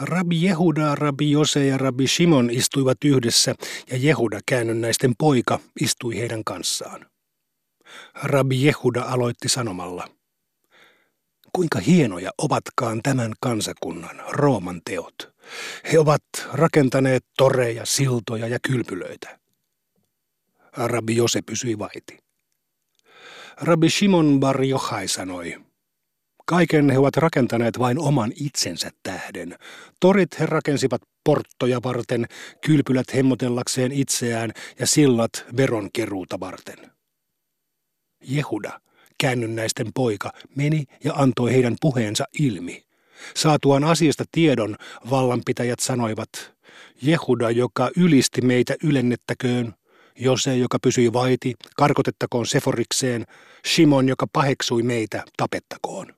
Rabbi 0.00 0.42
Jehuda, 0.42 0.94
Rabbi 0.94 1.30
Jose 1.30 1.66
ja 1.66 1.78
Rabbi 1.78 2.06
Shimon 2.06 2.50
istuivat 2.50 3.04
yhdessä 3.04 3.54
ja 3.90 3.96
Jehuda 3.96 4.40
käännynnäisten 4.46 5.14
poika 5.18 5.58
istui 5.80 6.18
heidän 6.18 6.44
kanssaan. 6.44 7.06
Rabbi 8.22 8.66
Jehuda 8.66 9.02
aloitti 9.02 9.48
sanomalla, 9.48 10.08
kuinka 11.52 11.78
hienoja 11.78 12.30
ovatkaan 12.38 13.02
tämän 13.02 13.32
kansakunnan 13.40 14.22
Rooman 14.28 14.80
teot. 14.84 15.14
He 15.92 15.98
ovat 15.98 16.22
rakentaneet 16.52 17.24
toreja, 17.36 17.86
siltoja 17.86 18.48
ja 18.48 18.58
kylpylöitä. 18.68 19.38
Rabbi 20.76 21.16
Jose 21.16 21.42
pysyi 21.42 21.78
vaiti. 21.78 22.18
Rabbi 23.60 23.90
Shimon 23.90 24.40
Bar 24.40 24.64
Yochai 24.64 25.08
sanoi, 25.08 25.67
Kaiken 26.48 26.90
he 26.90 26.98
ovat 26.98 27.16
rakentaneet 27.16 27.78
vain 27.78 27.98
oman 27.98 28.32
itsensä 28.36 28.90
tähden. 29.02 29.56
Torit 30.00 30.40
he 30.40 30.46
rakensivat 30.46 31.02
porttoja 31.24 31.80
varten, 31.82 32.26
kylpylät 32.66 33.14
hemmotellakseen 33.14 33.92
itseään 33.92 34.52
ja 34.78 34.86
sillat 34.86 35.44
veronkeruuta 35.56 36.40
varten. 36.40 36.78
Jehuda, 38.24 38.80
käännynnäisten 39.20 39.86
poika, 39.94 40.32
meni 40.56 40.84
ja 41.04 41.12
antoi 41.14 41.52
heidän 41.52 41.76
puheensa 41.80 42.24
ilmi. 42.38 42.82
Saatuaan 43.36 43.84
asiasta 43.84 44.24
tiedon, 44.32 44.76
vallanpitäjät 45.10 45.80
sanoivat, 45.80 46.54
Jehuda, 47.02 47.50
joka 47.50 47.90
ylisti 47.96 48.40
meitä 48.40 48.74
ylennettäköön, 48.82 49.74
Jose, 50.16 50.56
joka 50.56 50.78
pysyi 50.82 51.12
vaiti, 51.12 51.54
karkotettakoon 51.76 52.46
Seforikseen, 52.46 53.26
Shimon, 53.66 54.08
joka 54.08 54.26
paheksui 54.32 54.82
meitä, 54.82 55.24
tapettakoon. 55.36 56.17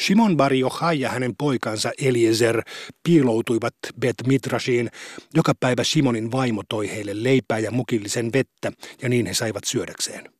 Shimon 0.00 0.36
Bar 0.36 0.54
Yochai 0.54 1.00
ja 1.00 1.08
hänen 1.08 1.36
poikansa 1.38 1.90
Eliezer 1.98 2.62
piiloutuivat 3.02 3.74
Bet 4.00 4.14
Mitrashiin. 4.26 4.90
Joka 5.34 5.52
päivä 5.60 5.84
Shimonin 5.84 6.32
vaimo 6.32 6.62
toi 6.68 6.90
heille 6.90 7.12
leipää 7.14 7.58
ja 7.58 7.70
mukillisen 7.70 8.32
vettä, 8.32 8.72
ja 9.02 9.08
niin 9.08 9.26
he 9.26 9.34
saivat 9.34 9.64
syödäkseen. 9.64 10.32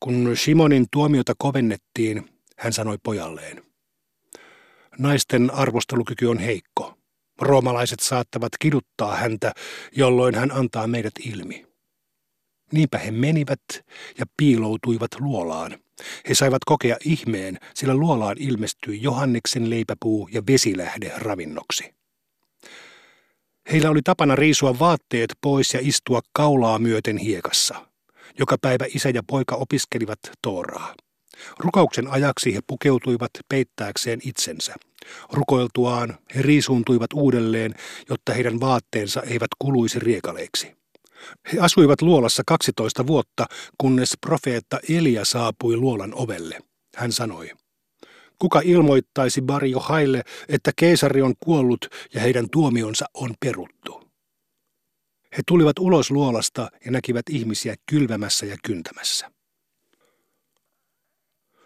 Kun 0.00 0.32
Shimonin 0.36 0.86
tuomiota 0.92 1.32
kovennettiin, 1.38 2.28
hän 2.58 2.72
sanoi 2.72 2.98
pojalleen. 3.02 3.62
Naisten 4.98 5.50
arvostelukyky 5.50 6.26
on 6.26 6.38
heikko. 6.38 6.94
Roomalaiset 7.40 8.00
saattavat 8.00 8.52
kiduttaa 8.58 9.16
häntä, 9.16 9.52
jolloin 9.92 10.34
hän 10.34 10.52
antaa 10.52 10.86
meidät 10.86 11.12
ilmi. 11.24 11.67
Niinpä 12.72 12.98
he 12.98 13.10
menivät 13.10 13.60
ja 14.18 14.26
piiloutuivat 14.36 15.10
luolaan. 15.20 15.78
He 16.28 16.34
saivat 16.34 16.64
kokea 16.66 16.96
ihmeen, 17.04 17.58
sillä 17.74 17.94
luolaan 17.94 18.36
ilmestyi 18.38 19.02
Johanneksen 19.02 19.70
leipäpuu 19.70 20.28
ja 20.32 20.42
vesilähde 20.46 21.12
ravinnoksi. 21.16 21.94
Heillä 23.72 23.90
oli 23.90 24.00
tapana 24.04 24.36
riisua 24.36 24.78
vaatteet 24.78 25.34
pois 25.40 25.74
ja 25.74 25.80
istua 25.82 26.20
kaulaa 26.32 26.78
myöten 26.78 27.16
hiekassa. 27.16 27.86
Joka 28.38 28.56
päivä 28.62 28.84
isä 28.94 29.08
ja 29.08 29.22
poika 29.26 29.54
opiskelivat 29.54 30.18
Tooraa. 30.42 30.94
Rukouksen 31.58 32.08
ajaksi 32.08 32.54
he 32.54 32.60
pukeutuivat 32.66 33.30
peittääkseen 33.48 34.20
itsensä. 34.24 34.74
Rukoiltuaan 35.32 36.18
he 36.34 36.42
riisuuntuivat 36.42 37.12
uudelleen, 37.14 37.74
jotta 38.08 38.32
heidän 38.32 38.60
vaatteensa 38.60 39.22
eivät 39.22 39.48
kuluisi 39.58 39.98
riekaleiksi. 39.98 40.76
He 41.52 41.58
asuivat 41.60 42.02
luolassa 42.02 42.42
12 42.46 43.06
vuotta, 43.06 43.46
kunnes 43.78 44.14
profeetta 44.26 44.80
Elia 44.88 45.24
saapui 45.24 45.76
luolan 45.76 46.14
ovelle. 46.14 46.60
Hän 46.96 47.12
sanoi, 47.12 47.50
kuka 48.38 48.60
ilmoittaisi 48.64 49.42
Barjo 49.42 49.80
Haille, 49.80 50.22
että 50.48 50.72
keisari 50.76 51.22
on 51.22 51.34
kuollut 51.40 51.88
ja 52.14 52.20
heidän 52.20 52.50
tuomionsa 52.50 53.06
on 53.14 53.34
peruttu. 53.40 54.08
He 55.36 55.42
tulivat 55.46 55.78
ulos 55.78 56.10
luolasta 56.10 56.70
ja 56.84 56.90
näkivät 56.90 57.28
ihmisiä 57.30 57.74
kylvämässä 57.86 58.46
ja 58.46 58.56
kyntämässä. 58.64 59.30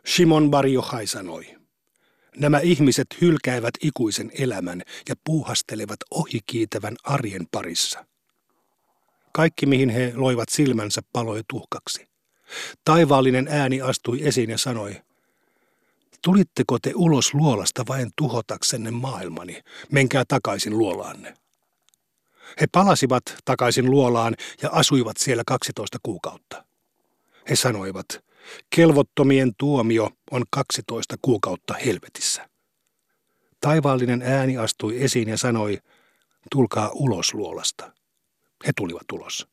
Shimon 0.07 0.51
Bar 0.51 0.67
Yochai 0.67 1.07
sanoi, 1.07 1.57
nämä 2.37 2.59
ihmiset 2.59 3.07
hylkäävät 3.21 3.75
ikuisen 3.83 4.31
elämän 4.39 4.83
ja 5.09 5.15
puuhastelevat 5.25 5.97
ohikiitävän 6.11 6.97
arjen 7.05 7.47
parissa. 7.53 8.05
Kaikki, 9.33 9.67
mihin 9.67 9.91
he 9.91 10.13
loivat 10.15 10.49
silmänsä, 10.49 11.03
paloi 11.13 11.43
tuhkaksi. 11.49 12.09
Taivaallinen 12.85 13.49
ääni 13.51 13.81
astui 13.81 14.19
esiin 14.23 14.51
ja 14.51 14.59
sanoi, 14.59 15.03
tulitteko 16.25 16.79
te 16.79 16.93
ulos 16.95 17.35
luolasta 17.35 17.85
vain 17.89 18.11
tuhotaksenne 18.17 18.91
maailmani, 18.91 19.61
menkää 19.93 20.25
takaisin 20.29 20.79
luolaanne. 20.79 21.35
He 22.61 22.67
palasivat 22.73 23.23
takaisin 23.45 23.91
luolaan 23.91 24.35
ja 24.63 24.69
asuivat 24.73 25.17
siellä 25.17 25.43
12 25.47 25.99
kuukautta. 26.03 26.65
He 27.51 27.57
sanoivat, 27.57 28.07
Kelvottomien 28.71 29.53
tuomio 29.59 30.11
on 30.31 30.45
12 30.51 31.17
kuukautta 31.23 31.75
helvetissä. 31.75 32.49
Taivaallinen 33.61 34.23
ääni 34.23 34.59
astui 34.59 35.03
esiin 35.03 35.29
ja 35.29 35.39
sanoi, 35.39 35.79
tulkaa 36.51 36.91
ulos 36.95 37.35
luolasta. 37.35 37.93
He 38.67 38.73
tulivat 38.77 39.13
ulos. 39.13 39.49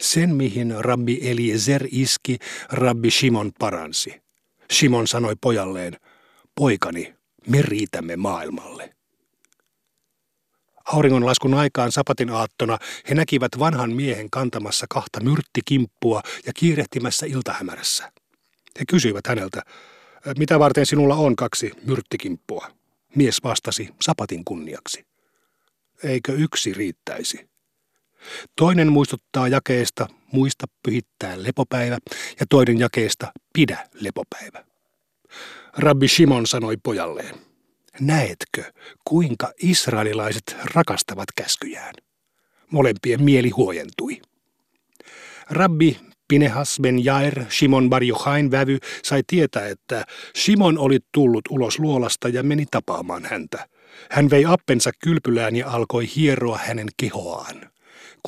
Sen, 0.00 0.34
mihin 0.34 0.74
rabbi 0.78 1.18
Eliezer 1.22 1.86
iski, 1.90 2.38
rabbi 2.70 3.10
Shimon 3.10 3.52
paransi. 3.58 4.22
Shimon 4.72 5.08
sanoi 5.08 5.34
pojalleen, 5.40 5.96
poikani, 6.54 7.14
me 7.46 7.62
riitämme 7.62 8.16
maailmalle. 8.16 8.94
Auringonlaskun 10.84 11.54
aikaan 11.54 11.92
sapatin 11.92 12.30
aattona 12.30 12.78
he 13.08 13.14
näkivät 13.14 13.58
vanhan 13.58 13.92
miehen 13.92 14.30
kantamassa 14.30 14.86
kahta 14.90 15.20
myrttikimppua 15.20 16.22
ja 16.46 16.52
kiirehtimässä 16.52 17.26
iltahämärässä. 17.26 18.12
He 18.78 18.84
kysyivät 18.88 19.26
häneltä, 19.26 19.62
mitä 20.38 20.58
varten 20.58 20.86
sinulla 20.86 21.14
on 21.14 21.36
kaksi 21.36 21.70
myrttikimppua? 21.82 22.70
Mies 23.14 23.44
vastasi 23.44 23.88
sapatin 24.02 24.44
kunniaksi. 24.44 25.06
Eikö 26.02 26.32
yksi 26.32 26.74
riittäisi? 26.74 27.48
Toinen 28.56 28.92
muistuttaa 28.92 29.48
jakeesta 29.48 30.06
muista 30.32 30.66
pyhittää 30.82 31.42
lepopäivä 31.42 31.98
ja 32.40 32.46
toinen 32.50 32.78
jakeesta 32.78 33.32
pidä 33.52 33.88
lepopäivä. 33.94 34.64
Rabbi 35.76 36.08
Shimon 36.08 36.46
sanoi 36.46 36.76
pojalleen, 36.82 37.34
näetkö, 38.00 38.72
kuinka 39.04 39.52
israelilaiset 39.62 40.56
rakastavat 40.74 41.28
käskyjään? 41.36 41.94
Molempien 42.70 43.22
mieli 43.22 43.50
huojentui. 43.50 44.20
Rabbi 45.50 46.00
Pinehas 46.28 46.78
ben 46.82 47.04
Jair, 47.04 47.44
Shimon 47.50 47.90
Bar 47.90 48.02
Jochain 48.02 48.50
vävy, 48.50 48.78
sai 49.02 49.22
tietää, 49.26 49.66
että 49.66 50.04
Shimon 50.36 50.78
oli 50.78 50.98
tullut 51.12 51.44
ulos 51.50 51.78
luolasta 51.78 52.28
ja 52.28 52.42
meni 52.42 52.66
tapaamaan 52.70 53.24
häntä. 53.24 53.68
Hän 54.10 54.30
vei 54.30 54.44
appensa 54.44 54.90
kylpylään 55.02 55.56
ja 55.56 55.70
alkoi 55.70 56.06
hieroa 56.16 56.58
hänen 56.58 56.88
kehoaan. 56.96 57.70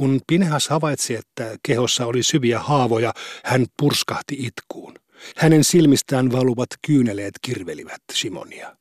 Kun 0.01 0.21
Pinehas 0.27 0.69
havaitsi, 0.69 1.15
että 1.15 1.57
kehossa 1.63 2.07
oli 2.07 2.23
syviä 2.23 2.59
haavoja, 2.59 3.13
hän 3.45 3.67
purskahti 3.79 4.37
itkuun. 4.39 4.95
Hänen 5.37 5.65
silmistään 5.65 6.33
valuvat 6.33 6.69
kyyneleet 6.87 7.35
kirvelivät 7.43 8.03
Simonia. 8.13 8.77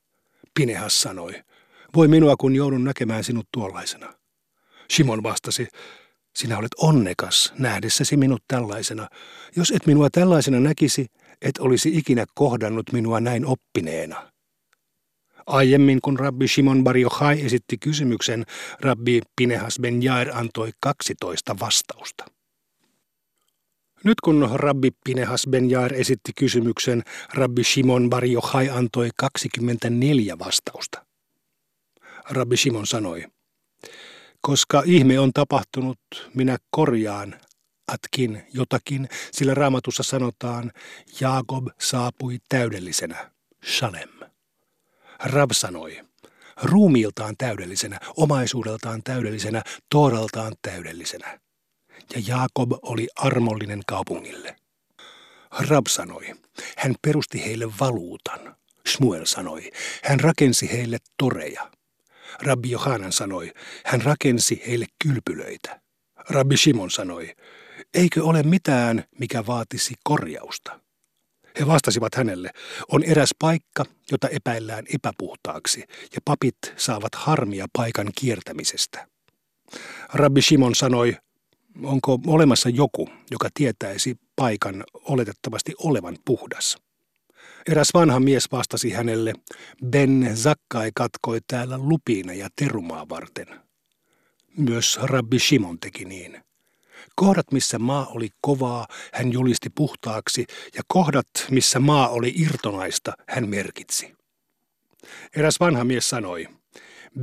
Pinehas 0.53 1.01
sanoi, 1.01 1.43
voi 1.95 2.08
minua 2.08 2.36
kun 2.36 2.55
joudun 2.55 2.84
näkemään 2.84 3.23
sinut 3.23 3.47
tuollaisena. 3.51 4.13
Simon 4.89 5.23
vastasi, 5.23 5.67
sinä 6.36 6.58
olet 6.58 6.73
onnekas 6.77 7.53
nähdessäsi 7.58 8.17
minut 8.17 8.43
tällaisena. 8.47 9.08
Jos 9.55 9.71
et 9.71 9.86
minua 9.86 10.10
tällaisena 10.10 10.60
näkisi, 10.60 11.05
et 11.41 11.58
olisi 11.58 11.97
ikinä 11.97 12.25
kohdannut 12.36 12.91
minua 12.91 13.19
näin 13.19 13.45
oppineena. 13.45 14.32
Aiemmin 15.49 16.01
kun 16.01 16.19
rabbi 16.19 16.47
Shimon 16.47 16.83
Bar 16.83 16.97
Yochai 16.97 17.45
esitti 17.45 17.77
kysymyksen, 17.77 18.45
rabbi 18.79 19.21
Pinehas 19.35 19.79
ben 19.81 20.03
Jair 20.03 20.29
antoi 20.33 20.71
12 20.79 21.55
vastausta. 21.59 22.25
Nyt 24.03 24.21
kun 24.21 24.49
rabbi 24.53 24.89
Pinehas 25.03 25.47
ben 25.49 25.69
Jair 25.69 25.93
esitti 25.93 26.31
kysymyksen, 26.35 27.03
rabbi 27.33 27.63
Shimon 27.63 28.09
Bar 28.09 28.25
Yochai 28.25 28.69
antoi 28.69 29.09
24 29.17 30.39
vastausta. 30.39 31.05
Rabbi 32.29 32.57
Shimon 32.57 32.88
sanoi, 32.88 33.25
koska 34.41 34.83
ihme 34.85 35.19
on 35.19 35.33
tapahtunut, 35.33 35.99
minä 36.33 36.57
korjaan 36.69 37.35
atkin 37.88 38.43
jotakin, 38.53 39.09
sillä 39.31 39.53
raamatussa 39.53 40.03
sanotaan, 40.03 40.71
Jaakob 41.21 41.67
saapui 41.79 42.38
täydellisenä, 42.49 43.31
Shalem. 43.65 44.18
Rab 45.23 45.49
sanoi, 45.53 46.01
ruumiiltaan 46.63 47.36
täydellisenä, 47.38 47.99
omaisuudeltaan 48.17 49.01
täydellisenä, 49.03 49.62
tooraltaan 49.89 50.53
täydellisenä 50.62 51.39
ja 52.15 52.21
Jaakob 52.27 52.71
oli 52.82 53.08
armollinen 53.15 53.82
kaupungille. 53.88 54.55
Rab 55.69 55.86
sanoi, 55.88 56.34
hän 56.77 56.95
perusti 57.01 57.45
heille 57.45 57.65
valuutan. 57.79 58.55
Shmuel 58.89 59.25
sanoi, 59.25 59.71
hän 60.03 60.19
rakensi 60.19 60.71
heille 60.71 60.97
toreja. 61.17 61.71
Rabbi 62.41 62.69
Johanan 62.69 63.12
sanoi, 63.12 63.51
hän 63.86 64.01
rakensi 64.01 64.63
heille 64.67 64.86
kylpylöitä. 65.03 65.82
Rabbi 66.29 66.58
Shimon 66.58 66.91
sanoi, 66.91 67.36
eikö 67.93 68.23
ole 68.23 68.43
mitään, 68.43 69.03
mikä 69.19 69.45
vaatisi 69.45 69.93
korjausta? 70.03 70.79
He 71.59 71.67
vastasivat 71.67 72.15
hänelle, 72.15 72.49
on 72.91 73.03
eräs 73.03 73.29
paikka, 73.39 73.85
jota 74.12 74.27
epäillään 74.27 74.85
epäpuhtaaksi, 74.95 75.83
ja 76.15 76.21
papit 76.25 76.57
saavat 76.77 77.15
harmia 77.15 77.65
paikan 77.73 78.09
kiertämisestä. 78.19 79.07
Rabbi 80.13 80.41
Shimon 80.41 80.75
sanoi, 80.75 81.17
onko 81.83 82.19
olemassa 82.27 82.69
joku, 82.69 83.09
joka 83.31 83.49
tietäisi 83.53 84.15
paikan 84.35 84.83
oletettavasti 84.93 85.73
olevan 85.77 86.17
puhdas? 86.25 86.77
Eräs 87.67 87.89
vanha 87.93 88.19
mies 88.19 88.51
vastasi 88.51 88.91
hänelle, 88.91 89.33
Ben 89.85 90.29
Zakkai 90.33 90.91
katkoi 90.95 91.39
täällä 91.47 91.77
lupiina 91.77 92.33
ja 92.33 92.49
terumaa 92.55 93.09
varten. 93.09 93.47
Myös 94.57 94.99
rabbi 95.03 95.39
Shimon 95.39 95.79
teki 95.79 96.05
niin. 96.05 96.48
Kohdat, 97.15 97.51
missä 97.51 97.79
maa 97.79 98.05
oli 98.05 98.29
kovaa, 98.41 98.88
hän 99.13 99.33
julisti 99.33 99.69
puhtaaksi, 99.69 100.45
ja 100.75 100.81
kohdat, 100.88 101.27
missä 101.51 101.79
maa 101.79 102.07
oli 102.09 102.33
irtonaista, 102.35 103.13
hän 103.27 103.49
merkitsi. 103.49 104.13
Eräs 105.35 105.59
vanha 105.59 105.83
mies 105.83 106.09
sanoi, 106.09 106.47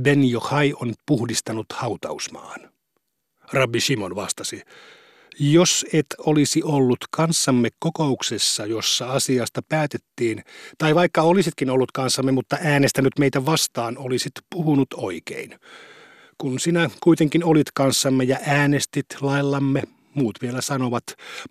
Ben 0.01 0.29
Johai 0.29 0.73
on 0.73 0.93
puhdistanut 1.05 1.65
hautausmaan. 1.73 2.71
Rabbi 3.53 3.81
Shimon 3.81 4.15
vastasi. 4.15 4.61
Jos 5.39 5.85
et 5.93 6.05
olisi 6.17 6.63
ollut 6.63 6.97
kanssamme 7.11 7.69
kokouksessa, 7.79 8.65
jossa 8.65 9.11
asiasta 9.11 9.61
päätettiin, 9.69 10.43
tai 10.77 10.95
vaikka 10.95 11.21
olisitkin 11.21 11.69
ollut 11.69 11.91
kanssamme, 11.91 12.31
mutta 12.31 12.57
äänestänyt 12.63 13.19
meitä 13.19 13.45
vastaan, 13.45 13.97
olisit 13.97 14.31
puhunut 14.55 14.87
oikein. 14.95 15.59
Kun 16.37 16.59
sinä 16.59 16.89
kuitenkin 17.03 17.43
olit 17.43 17.67
kanssamme 17.73 18.23
ja 18.23 18.37
äänestit 18.45 19.05
laillamme, 19.21 19.83
muut 20.13 20.41
vielä 20.41 20.61
sanovat, 20.61 21.03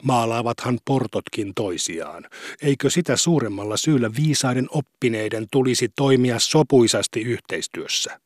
maalaavathan 0.02 0.78
portotkin 0.84 1.52
toisiaan. 1.54 2.24
Eikö 2.62 2.90
sitä 2.90 3.16
suuremmalla 3.16 3.76
syyllä 3.76 4.10
viisaiden 4.16 4.66
oppineiden 4.70 5.46
tulisi 5.52 5.88
toimia 5.96 6.38
sopuisasti 6.38 7.22
yhteistyössä? 7.22 8.20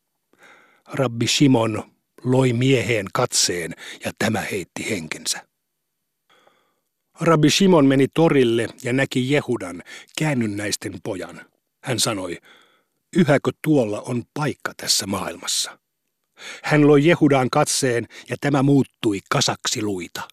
Rabbi 0.93 1.27
Shimon 1.27 1.83
loi 2.25 2.53
mieheen 2.53 3.07
katseen 3.15 3.75
ja 4.05 4.13
tämä 4.19 4.41
heitti 4.41 4.91
henkensä. 4.91 5.47
Rabbi 7.21 7.51
Shimon 7.51 7.87
meni 7.87 8.09
torille 8.15 8.69
ja 8.83 8.93
näki 8.93 9.33
Jehudan, 9.33 9.83
käännynnäisten 10.19 10.93
pojan. 11.03 11.41
Hän 11.85 12.01
sanoi, 12.01 12.39
yhäkö 13.17 13.51
tuolla 13.63 14.01
on 14.01 14.23
paikka 14.35 14.73
tässä 14.77 15.07
maailmassa? 15.07 15.80
Hän 16.63 16.87
loi 16.87 17.05
Jehudaan 17.05 17.51
katseen 17.51 18.09
ja 18.31 18.37
tämä 18.41 18.63
muuttui 18.63 19.21
kasaksi 19.31 19.83
luita. 19.83 20.29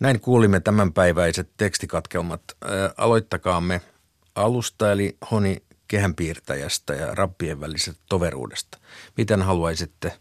Näin 0.00 0.20
kuulimme 0.20 0.60
tämänpäiväiset 0.60 1.50
tekstikatkelmat. 1.56 2.42
aloittakaamme 2.96 3.80
alusta 4.34 4.92
eli 4.92 5.16
Honi 5.30 5.62
kehänpiirtäjästä 5.88 6.94
ja 6.94 7.14
rappien 7.14 7.60
välisestä 7.60 8.02
toveruudesta. 8.08 8.78
Miten 9.16 9.42
haluaisitte 9.42 10.12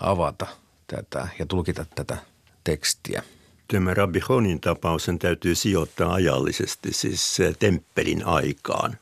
avata 0.00 0.46
tätä 0.86 1.28
ja 1.38 1.46
tulkita 1.46 1.86
tätä 1.94 2.16
tekstiä? 2.64 3.22
Tämä 3.68 3.94
Rabbi 3.94 4.20
Honin 4.28 4.60
tapaus 4.60 5.06
täytyy 5.18 5.54
sijoittaa 5.54 6.14
ajallisesti, 6.14 6.92
siis 6.92 7.38
temppelin 7.58 8.26
aikaan 8.26 8.98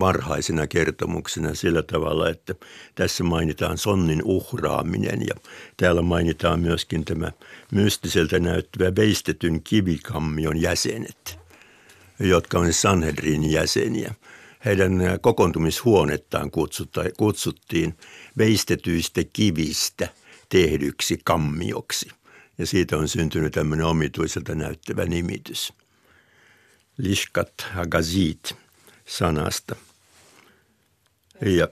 varhaisena 0.00 0.66
kertomuksena 0.66 1.54
sillä 1.54 1.82
tavalla, 1.82 2.28
että 2.28 2.54
tässä 2.94 3.24
mainitaan 3.24 3.78
sonnin 3.78 4.22
uhraaminen 4.24 5.20
ja 5.28 5.34
täällä 5.76 6.02
mainitaan 6.02 6.60
myöskin 6.60 7.04
tämä 7.04 7.32
mystiseltä 7.72 8.38
näyttävä 8.38 8.96
veistetyn 8.96 9.62
kivikammion 9.62 10.60
jäsenet, 10.60 11.38
jotka 12.20 12.58
on 12.58 12.72
Sanhedrin 12.72 13.50
jäseniä. 13.50 14.14
Heidän 14.64 14.92
kokoontumishuonettaan 15.20 16.50
kutsuttiin 17.16 17.94
veistetyistä 18.38 19.20
kivistä 19.32 20.08
tehdyksi 20.48 21.20
kammioksi– 21.24 22.08
ja 22.58 22.66
siitä 22.66 22.96
on 22.96 23.08
syntynyt 23.08 23.52
tämmöinen 23.52 23.86
omituiselta 23.86 24.54
näyttävä 24.54 25.04
nimitys. 25.04 25.72
Lishkat 26.98 27.52
Hagazit 27.72 28.56
sanasta. 29.06 29.76
Ja 31.40 31.68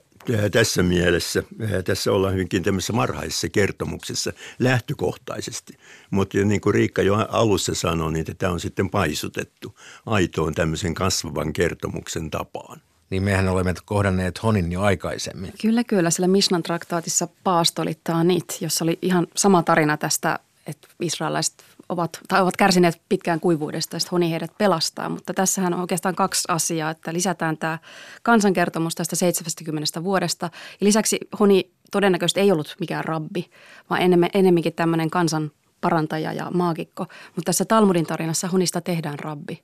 tässä 0.50 0.82
mielessä, 0.82 1.42
tässä 1.84 2.12
ollaan 2.12 2.34
hyvinkin 2.34 2.62
tämmöisessä 2.62 2.92
marhaisessa 2.92 3.48
kertomuksessa 3.48 4.32
lähtökohtaisesti. 4.58 5.78
Mutta 6.10 6.38
niin 6.38 6.60
kuin 6.60 6.74
Riikka 6.74 7.02
jo 7.02 7.14
alussa 7.14 7.74
sanoi, 7.74 8.12
niin 8.12 8.24
tämä 8.38 8.52
on 8.52 8.60
sitten 8.60 8.90
paisutettu 8.90 9.78
aitoon 10.06 10.54
tämmöisen 10.54 10.94
kasvavan 10.94 11.52
kertomuksen 11.52 12.30
tapaan. 12.30 12.80
Niin 13.10 13.22
mehän 13.22 13.48
olemme 13.48 13.74
kohdanneet 13.84 14.42
Honin 14.42 14.72
jo 14.72 14.82
aikaisemmin. 14.82 15.52
Kyllä, 15.62 15.84
kyllä. 15.84 16.10
Sillä 16.10 16.28
Mishnan 16.28 16.62
traktaatissa 16.62 17.28
paastolittaa 17.44 18.24
niitä, 18.24 18.54
jossa 18.60 18.84
oli 18.84 18.98
ihan 19.02 19.26
sama 19.36 19.62
tarina 19.62 19.96
tästä 19.96 20.38
että 20.66 20.88
israelaiset 21.00 21.64
ovat, 21.88 22.20
tai 22.28 22.42
ovat 22.42 22.56
kärsineet 22.56 23.00
pitkään 23.08 23.40
kuivuudesta 23.40 23.96
ja 23.96 24.00
honi 24.12 24.30
heidät 24.30 24.58
pelastaa. 24.58 25.08
Mutta 25.08 25.34
tässähän 25.34 25.74
on 25.74 25.80
oikeastaan 25.80 26.14
kaksi 26.14 26.44
asiaa, 26.48 26.90
että 26.90 27.12
lisätään 27.12 27.56
tämä 27.56 27.78
kansankertomus 28.22 28.94
tästä 28.94 29.16
70 29.16 30.04
vuodesta. 30.04 30.50
Ja 30.80 30.84
lisäksi 30.84 31.18
honi 31.40 31.70
todennäköisesti 31.90 32.40
ei 32.40 32.52
ollut 32.52 32.76
mikään 32.80 33.04
rabbi, 33.04 33.50
vaan 33.90 34.02
enemmän, 34.02 34.30
enemmänkin 34.34 34.72
tämmöinen 34.72 35.10
kansan 35.10 35.50
parantaja 35.80 36.32
ja 36.32 36.50
maagikko. 36.50 37.06
Mutta 37.36 37.46
tässä 37.48 37.64
Talmudin 37.64 38.06
tarinassa 38.06 38.48
honista 38.48 38.80
tehdään 38.80 39.18
rabbi. 39.18 39.62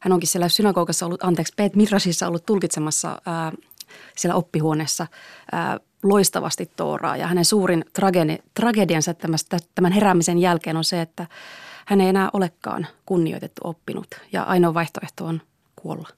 Hän 0.00 0.12
onkin 0.12 0.28
siellä 0.28 0.48
synagogassa 0.48 1.06
ollut, 1.06 1.24
anteeksi, 1.24 1.52
Pet 1.56 1.76
Midrasissa 1.76 2.28
ollut 2.28 2.46
tulkitsemassa 2.46 3.22
ää, 3.26 3.52
siellä 4.16 4.34
oppihuoneessa 4.34 5.06
ää, 5.52 5.80
loistavasti 6.02 6.70
Tooraa 6.76 7.16
ja 7.16 7.26
hänen 7.26 7.44
suurin 7.44 7.84
tragedi, 7.92 8.38
tragediansa 8.54 9.14
tämän 9.74 9.92
heräämisen 9.92 10.38
jälkeen 10.38 10.76
on 10.76 10.84
se, 10.84 11.00
että 11.00 11.26
hän 11.86 12.00
ei 12.00 12.08
enää 12.08 12.30
olekaan 12.32 12.86
kunnioitettu 13.06 13.60
oppinut 13.64 14.06
ja 14.32 14.42
ainoa 14.42 14.74
vaihtoehto 14.74 15.24
on 15.24 15.40
kuolla. 15.76 16.08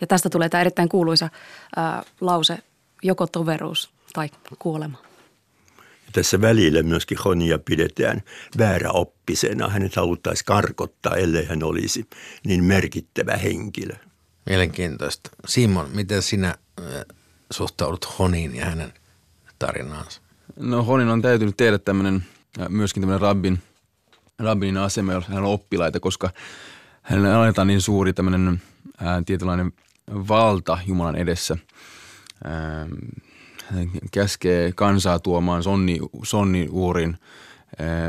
Ja 0.00 0.06
tästä 0.06 0.30
tulee 0.30 0.48
tämä 0.48 0.60
erittäin 0.60 0.88
kuuluisa 0.88 1.28
ää, 1.76 2.02
lause, 2.20 2.58
joko 3.02 3.26
toveruus 3.26 3.90
tai 4.12 4.28
kuolema. 4.58 4.98
Ja 5.78 6.12
tässä 6.12 6.40
välillä 6.40 6.82
myöskin 6.82 7.18
Honia 7.24 7.58
pidetään 7.58 8.22
vääräoppisena. 8.58 9.68
Hänet 9.68 9.96
haluttaisiin 9.96 10.44
karkottaa, 10.44 11.16
ellei 11.16 11.46
hän 11.46 11.62
olisi 11.62 12.08
niin 12.46 12.64
merkittävä 12.64 13.36
henkilö. 13.36 13.94
Mielenkiintoista. 14.46 15.30
Simon, 15.46 15.88
miten 15.94 16.22
sinä 16.22 16.54
suhtaudut 17.50 18.18
Honiin 18.18 18.56
ja 18.56 18.64
hänen 18.64 18.92
tarinaansa? 19.58 20.20
No 20.56 20.82
Honin 20.82 21.08
on 21.08 21.22
täytynyt 21.22 21.56
tehdä 21.56 21.78
tämmöinen, 21.78 22.24
myöskin 22.68 23.00
tämmöinen 23.00 23.20
rabbin, 23.20 23.62
rabbinin 24.38 24.76
asema, 24.76 25.12
jos 25.12 25.28
hän 25.28 25.38
on 25.38 25.44
oppilaita, 25.44 26.00
koska 26.00 26.30
hän 27.02 27.26
annetaan 27.26 27.66
niin 27.66 27.80
suuri 27.80 28.12
tämmöinen 28.12 28.62
ää, 29.00 29.22
tietynlainen 29.26 29.72
valta 30.10 30.78
Jumalan 30.86 31.16
edessä. 31.16 31.56
Ää, 32.44 32.86
hän 33.66 33.90
käskee 34.12 34.72
kansaa 34.72 35.18
tuomaan 35.18 35.62
sonni, 35.62 35.98
sonni 36.22 36.68
uurin, 36.70 37.18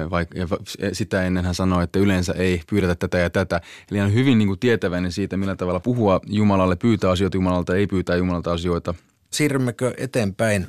vaikka, 0.10 0.39
ja 0.39 0.47
sitä 0.93 1.24
ennen 1.24 1.45
hän 1.45 1.56
sanoi, 1.56 1.84
että 1.84 2.00
yleensä 2.00 2.34
ei 2.34 2.62
pyydetä 2.69 2.95
tätä 2.95 3.17
ja 3.17 3.30
tätä. 3.30 3.62
Eli 3.91 4.00
hän 4.00 4.08
on 4.08 4.13
hyvin 4.13 4.38
niin 4.38 4.47
kuin 4.47 4.60
tietäväinen 4.60 5.12
siitä, 5.12 5.38
millä 5.38 5.56
tavalla 5.56 5.80
puhua 5.80 6.19
Jumalalle, 6.26 6.76
pyytää 6.76 7.12
asioita 7.12 7.38
Jumalalta, 7.38 7.76
ei 7.76 7.88
pyytää 7.88 8.15
Jumalalta 8.15 8.52
asioita. 8.54 8.93
Siirrymmekö 9.32 9.93
eteenpäin 9.97 10.67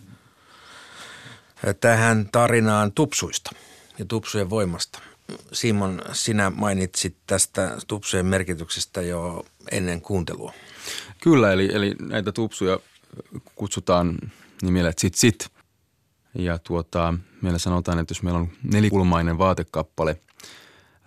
tähän 1.81 2.29
tarinaan 2.33 2.93
tupsuista 2.93 3.51
ja 3.99 4.05
tupsujen 4.05 4.51
voimasta. 4.51 4.99
Simon, 5.53 6.03
sinä 6.13 6.51
mainitsit 6.51 7.17
tästä 7.27 7.77
tupsujen 7.89 8.27
merkityksestä 8.27 9.03
jo 9.03 9.45
ennen 9.71 10.01
kuuntelua. 10.01 10.53
Kyllä, 11.23 11.53
eli, 11.53 11.71
eli 11.73 11.95
näitä 12.01 12.33
tupsuja 12.33 12.79
kutsutaan 13.55 14.19
nimellä 14.63 14.93
sit 14.99 15.15
sit. 15.15 15.49
Ja 16.35 16.59
tuota, 16.59 17.15
meillä 17.43 17.59
sanotaan, 17.59 17.99
että 17.99 18.13
jos 18.13 18.23
meillä 18.23 18.41
on 18.41 18.49
nelikulmainen 18.73 19.39
vaatekappale, 19.39 20.21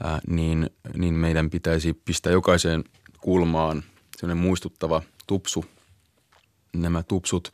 ää, 0.04 0.19
niin, 0.28 0.69
niin 0.98 1.13
meidän 1.13 1.50
pitäisi 1.50 1.93
pistää 1.93 2.34
jokaiseen 2.34 2.84
kulmaan 3.21 3.84
sellainen 4.17 4.43
muistuttava 4.43 5.02
tupsu. 5.28 5.65
Nämä 6.74 7.04
tupsut 7.04 7.54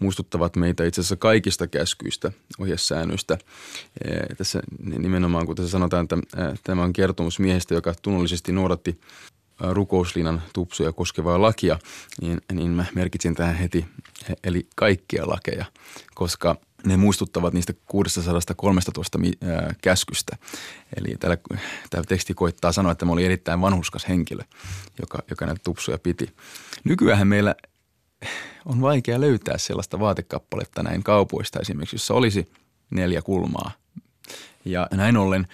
muistuttavat 0.00 0.56
meitä 0.56 0.84
itse 0.84 1.00
asiassa 1.00 1.16
kaikista 1.16 1.66
käskyistä, 1.66 2.32
ohjesäännöistä. 2.58 3.38
Tässä 4.38 4.60
nimenomaan, 4.78 5.46
kun 5.46 5.56
tässä 5.56 5.70
sanotaan, 5.70 6.04
että 6.04 6.16
tämä 6.64 6.82
on 6.82 6.92
kertomus 6.92 7.38
miehestä, 7.38 7.74
joka 7.74 7.94
tunnollisesti 8.02 8.52
noudatti 8.52 9.00
rukouslinan 9.70 10.42
tupsuja 10.52 10.92
koskevaa 10.92 11.42
lakia, 11.42 11.78
niin, 12.20 12.40
niin 12.52 12.70
mä 12.70 12.84
merkitsin 12.94 13.34
tähän 13.34 13.54
heti, 13.54 13.86
eli 14.44 14.66
kaikkia 14.76 15.28
lakeja, 15.28 15.64
koska 16.14 16.56
ne 16.84 16.96
muistuttavat 16.96 17.54
niistä 17.54 17.72
613 17.86 19.18
käskystä. 19.82 20.36
Eli 20.96 21.16
täällä, 21.20 21.36
tämä 21.90 22.04
teksti 22.04 22.34
koittaa 22.34 22.72
sanoa, 22.72 22.92
että 22.92 23.04
mä 23.04 23.12
olin 23.12 23.24
erittäin 23.24 23.60
vanhuskas 23.60 24.08
henkilö, 24.08 24.42
joka, 25.00 25.18
joka 25.30 25.46
näitä 25.46 25.60
tupsuja 25.64 25.98
piti. 25.98 26.34
Nykyään 26.84 27.28
meillä 27.28 27.54
on 28.64 28.80
vaikea 28.80 29.20
löytää 29.20 29.58
sellaista 29.58 30.00
vaatekappaletta 30.00 30.82
näin 30.82 31.02
kaupoista 31.02 31.60
esimerkiksi, 31.60 31.94
jossa 31.96 32.14
olisi 32.14 32.52
neljä 32.90 33.22
kulmaa. 33.22 33.70
Ja 34.64 34.88
näin 34.92 35.16
ollen 35.16 35.46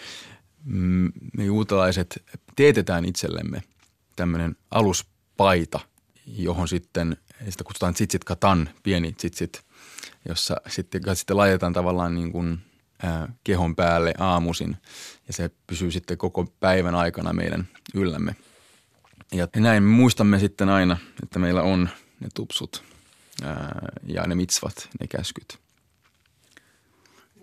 mm, 0.64 1.12
me 1.36 1.44
juutalaiset 1.44 2.22
teetetään 2.56 3.04
itsellemme 3.04 3.62
tämmöinen 4.18 4.56
aluspaita, 4.70 5.80
johon 6.26 6.68
sitten, 6.68 7.16
sitä 7.48 7.64
kutsutaan 7.64 7.94
tsitsit 7.94 8.24
katan, 8.24 8.70
pieni 8.82 9.12
tsitsit, 9.12 9.62
jossa 10.28 10.56
sitten, 10.68 11.02
sitten 11.14 11.36
laitetaan 11.36 11.72
tavallaan 11.72 12.14
niin 12.14 12.32
kuin 12.32 12.58
ää, 13.02 13.32
kehon 13.44 13.76
päälle 13.76 14.14
aamusin 14.18 14.76
ja 15.26 15.32
se 15.32 15.50
pysyy 15.66 15.90
sitten 15.90 16.18
koko 16.18 16.46
päivän 16.60 16.94
aikana 16.94 17.32
meidän 17.32 17.68
yllämme. 17.94 18.36
Ja 19.32 19.48
näin 19.56 19.82
me 19.82 19.90
muistamme 19.90 20.38
sitten 20.38 20.68
aina, 20.68 20.96
että 21.22 21.38
meillä 21.38 21.62
on 21.62 21.88
ne 22.20 22.28
tupsut 22.34 22.84
ja 24.06 24.26
ne 24.26 24.34
mitsvat, 24.34 24.88
ne 25.00 25.06
käskyt. 25.06 25.58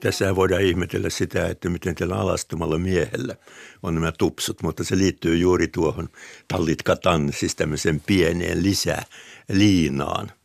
Tässä 0.06 0.36
voidaan 0.36 0.62
ihmetellä 0.62 1.10
sitä, 1.10 1.48
että 1.48 1.70
miten 1.70 1.96
tällä 1.96 2.15
alastomalla 2.15 2.78
miehellä 2.78 3.36
on 3.84 3.96
nämä 3.96 4.12
tupsut, 4.12 4.63
mutta 4.63 4.84
se 4.84 4.98
liittyy 4.98 5.38
juuri 5.38 5.68
tuohon 5.68 6.10
tallit 6.48 6.84
katan, 6.84 7.34
siis 7.34 7.56
tämmöiseen 7.56 8.02
pieneen 8.06 8.63
lisäliinaan– 8.63 10.32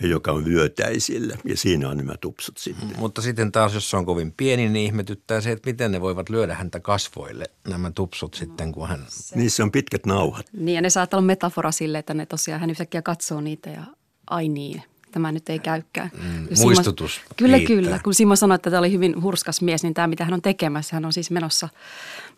joka 0.00 0.32
on 0.32 0.44
vyötäisillä 0.44 1.36
ja 1.44 1.56
siinä 1.56 1.88
on 1.88 1.96
nämä 1.96 2.14
tupsut 2.20 2.58
sitten. 2.58 2.88
Mutta 2.98 3.22
sitten 3.22 3.52
taas, 3.52 3.74
jos 3.74 3.90
se 3.90 3.96
on 3.96 4.06
kovin 4.06 4.32
pieni, 4.36 4.68
niin 4.68 4.86
ihmetyttää 4.86 5.40
se, 5.40 5.52
että 5.52 5.70
miten 5.70 5.92
ne 5.92 6.00
voivat 6.00 6.28
lyödä 6.28 6.54
häntä 6.54 6.80
kasvoille, 6.80 7.44
nämä 7.68 7.90
tupsut 7.90 8.34
sitten, 8.34 8.72
kun 8.72 8.88
hän... 8.88 9.06
Niissä 9.34 9.62
on 9.62 9.72
pitkät 9.72 10.06
nauhat. 10.06 10.46
Niin 10.52 10.74
ja 10.74 10.82
ne 10.82 10.90
saattaa 10.90 11.18
olla 11.18 11.26
metafora 11.26 11.72
sille, 11.72 11.98
että 11.98 12.14
ne 12.14 12.26
tosiaan 12.26 12.60
hän 12.60 12.70
yhtäkkiä 12.70 13.02
katsoo 13.02 13.40
niitä 13.40 13.70
ja 13.70 13.82
ai 14.30 14.48
niin, 14.48 14.82
tämä 15.12 15.32
nyt 15.32 15.48
ei 15.48 15.58
käykään. 15.58 16.10
Mm, 16.22 16.46
muistutus 16.62 17.14
Simo, 17.14 17.26
Kyllä, 17.36 17.56
riittää. 17.56 17.76
kyllä. 17.76 18.00
Kun 18.04 18.14
Simo 18.14 18.36
sanoi, 18.36 18.54
että 18.54 18.70
tämä 18.70 18.78
oli 18.78 18.92
hyvin 18.92 19.22
hurskas 19.22 19.62
mies, 19.62 19.82
niin 19.82 19.94
tämä 19.94 20.06
mitä 20.06 20.24
hän 20.24 20.34
on 20.34 20.42
tekemässä, 20.42 20.96
hän 20.96 21.04
on 21.04 21.12
siis 21.12 21.30
menossa, 21.30 21.68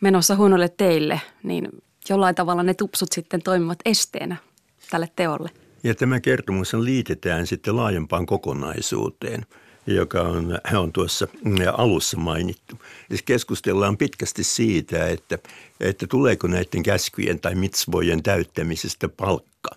menossa 0.00 0.36
huonolle 0.36 0.68
teille, 0.68 1.20
niin 1.42 1.68
jollain 2.08 2.34
tavalla 2.34 2.62
ne 2.62 2.74
tupsut 2.74 3.12
sitten 3.12 3.42
toimivat 3.42 3.78
esteenä 3.84 4.36
tälle 4.90 5.08
teolle. 5.16 5.50
Ja 5.84 5.94
tämä 5.94 6.20
kertomus 6.20 6.74
liitetään 6.74 7.46
sitten 7.46 7.76
laajempaan 7.76 8.26
kokonaisuuteen, 8.26 9.46
joka 9.86 10.22
on, 10.22 10.58
on 10.74 10.92
tuossa 10.92 11.28
alussa 11.76 12.16
mainittu. 12.16 12.78
Siis 13.08 13.22
keskustellaan 13.22 13.96
pitkästi 13.96 14.44
siitä, 14.44 15.08
että, 15.08 15.38
että 15.80 16.06
tuleeko 16.06 16.46
näiden 16.46 16.82
käskyjen 16.82 17.40
tai 17.40 17.54
mitsvojen 17.54 18.22
täyttämisestä 18.22 19.08
palkka. 19.08 19.70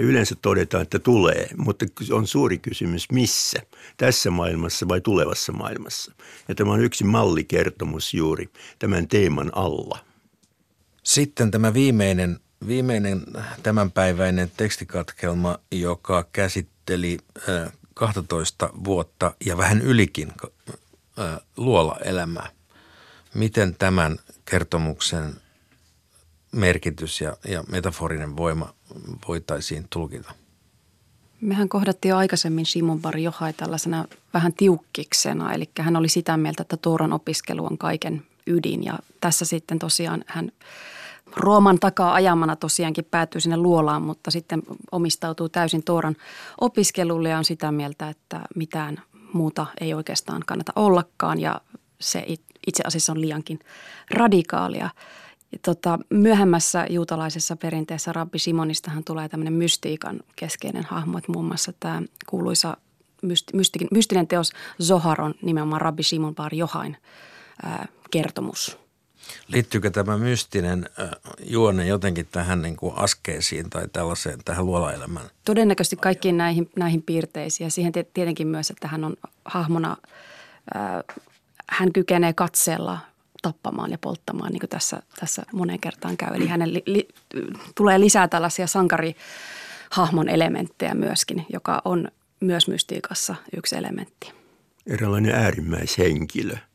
Ja 0.00 0.06
yleensä 0.06 0.34
todetaan, 0.42 0.82
että 0.82 0.98
tulee, 0.98 1.48
mutta 1.56 1.86
on 2.12 2.26
suuri 2.26 2.58
kysymys 2.58 3.10
missä, 3.12 3.62
tässä 3.96 4.30
maailmassa 4.30 4.88
vai 4.88 5.00
tulevassa 5.00 5.52
maailmassa. 5.52 6.12
Ja 6.48 6.54
tämä 6.54 6.72
on 6.72 6.84
yksi 6.84 7.04
mallikertomus 7.04 8.14
juuri 8.14 8.48
tämän 8.78 9.08
teeman 9.08 9.50
alla. 9.54 9.98
Sitten 11.02 11.50
tämä 11.50 11.74
viimeinen 11.74 12.40
viimeinen 12.66 13.22
tämänpäiväinen 13.62 14.52
tekstikatkelma, 14.56 15.58
joka 15.72 16.26
käsitteli 16.32 17.18
12 17.94 18.70
vuotta 18.84 19.34
ja 19.46 19.56
vähän 19.56 19.80
ylikin 19.80 20.32
luola-elämää. 21.56 22.48
Miten 23.34 23.74
tämän 23.74 24.18
kertomuksen 24.44 25.34
merkitys 26.52 27.20
ja, 27.20 27.36
ja 27.48 27.64
metaforinen 27.70 28.36
voima 28.36 28.74
voitaisiin 29.28 29.86
tulkita? 29.90 30.34
Mehän 31.40 31.68
kohdattiin 31.68 32.10
jo 32.10 32.16
aikaisemmin 32.16 32.66
Simon 32.66 33.00
Bar 33.00 33.16
Johai 33.16 33.52
tällaisena 33.52 34.04
vähän 34.34 34.52
tiukkiksena, 34.52 35.52
eli 35.52 35.70
hän 35.78 35.96
oli 35.96 36.08
sitä 36.08 36.36
mieltä, 36.36 36.62
että 36.62 36.76
Tuoron 36.76 37.12
opiskelu 37.12 37.66
on 37.66 37.78
kaiken 37.78 38.22
ydin 38.46 38.84
ja 38.84 38.98
tässä 39.20 39.44
sitten 39.44 39.78
tosiaan 39.78 40.24
hän– 40.26 40.52
Rooman 41.36 41.78
takaa 41.78 42.14
ajamana 42.14 42.56
tosiaankin 42.56 43.04
päätyy 43.04 43.40
sinne 43.40 43.56
luolaan, 43.56 44.02
mutta 44.02 44.30
sitten 44.30 44.62
omistautuu 44.92 45.48
täysin 45.48 45.82
Tooran 45.82 46.16
opiskelulle 46.60 47.28
ja 47.28 47.38
on 47.38 47.44
sitä 47.44 47.72
mieltä, 47.72 48.08
että 48.08 48.40
mitään 48.54 49.02
muuta 49.32 49.66
ei 49.80 49.94
oikeastaan 49.94 50.42
kannata 50.46 50.72
ollakaan 50.76 51.40
ja 51.40 51.60
se 52.00 52.24
itse 52.66 52.82
asiassa 52.86 53.12
on 53.12 53.20
liiankin 53.20 53.58
radikaalia. 54.10 54.90
Ja 55.52 55.58
tota, 55.62 55.98
myöhemmässä 56.10 56.86
juutalaisessa 56.90 57.56
perinteessä 57.56 58.12
Rabbi 58.12 58.38
Simonistahan 58.38 59.04
tulee 59.04 59.28
tämmöinen 59.28 59.52
mystiikan 59.52 60.20
keskeinen 60.36 60.84
hahmo, 60.84 61.18
että 61.18 61.32
muun 61.32 61.44
muassa 61.44 61.72
tämä 61.80 62.02
kuuluisa 62.26 62.76
mysti, 63.22 63.86
mystinen 63.90 64.26
teos 64.26 64.52
Zohar 64.82 65.20
on 65.22 65.34
nimenomaan 65.42 65.80
Rabbi 65.80 66.02
Simon 66.02 66.34
Bar 66.34 66.54
Johain 66.54 66.96
ää, 67.62 67.88
kertomus– 68.10 68.76
Liittyykö 69.48 69.90
tämä 69.90 70.18
mystinen 70.18 70.88
juone 71.42 71.86
jotenkin 71.86 72.28
tähän 72.32 72.62
niin 72.62 72.76
kuin 72.76 72.94
askeesiin 72.96 73.70
tai 73.70 73.88
tällaiseen 73.92 74.38
tähän 74.44 74.66
luolaelämään? 74.66 75.30
Todennäköisesti 75.44 75.96
kaikkiin 75.96 76.36
näihin, 76.36 76.70
näihin 76.76 77.02
piirteisiin 77.02 77.66
ja 77.66 77.70
siihen 77.70 77.92
tietenkin 77.92 78.46
myös, 78.46 78.70
että 78.70 78.88
hän 78.88 79.04
on 79.04 79.16
hahmona, 79.44 79.96
hän 81.68 81.92
kykenee 81.92 82.32
katseella 82.32 82.98
tappamaan 83.42 83.90
ja 83.90 83.98
polttamaan, 83.98 84.52
niin 84.52 84.60
kuin 84.60 84.70
tässä, 84.70 85.02
tässä 85.20 85.42
moneen 85.52 85.80
kertaan 85.80 86.16
käy. 86.16 86.34
Eli 86.34 86.46
hänen 86.46 86.74
li, 86.74 86.82
li, 86.86 87.08
tulee 87.74 88.00
lisää 88.00 88.28
tällaisia 88.28 88.66
sankarihahmon 88.66 90.28
elementtejä 90.28 90.94
myöskin, 90.94 91.46
joka 91.52 91.82
on 91.84 92.08
myös 92.40 92.68
mystiikassa 92.68 93.34
yksi 93.56 93.76
elementti. 93.76 94.32
Eräänlainen 94.86 95.34
äärimmäishenkilö– 95.34 96.56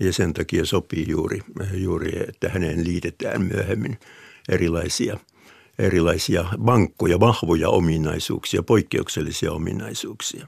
ja 0.00 0.12
sen 0.12 0.32
takia 0.32 0.66
sopii 0.66 1.04
juuri, 1.08 1.42
juuri 1.74 2.28
että 2.28 2.48
häneen 2.48 2.84
liitetään 2.84 3.42
myöhemmin 3.42 3.98
erilaisia, 4.48 5.18
erilaisia 5.80 6.44
vankkoja, 6.66 7.20
vahvoja 7.20 7.68
ominaisuuksia, 7.68 8.62
poikkeuksellisia 8.62 9.52
ominaisuuksia. 9.52 10.46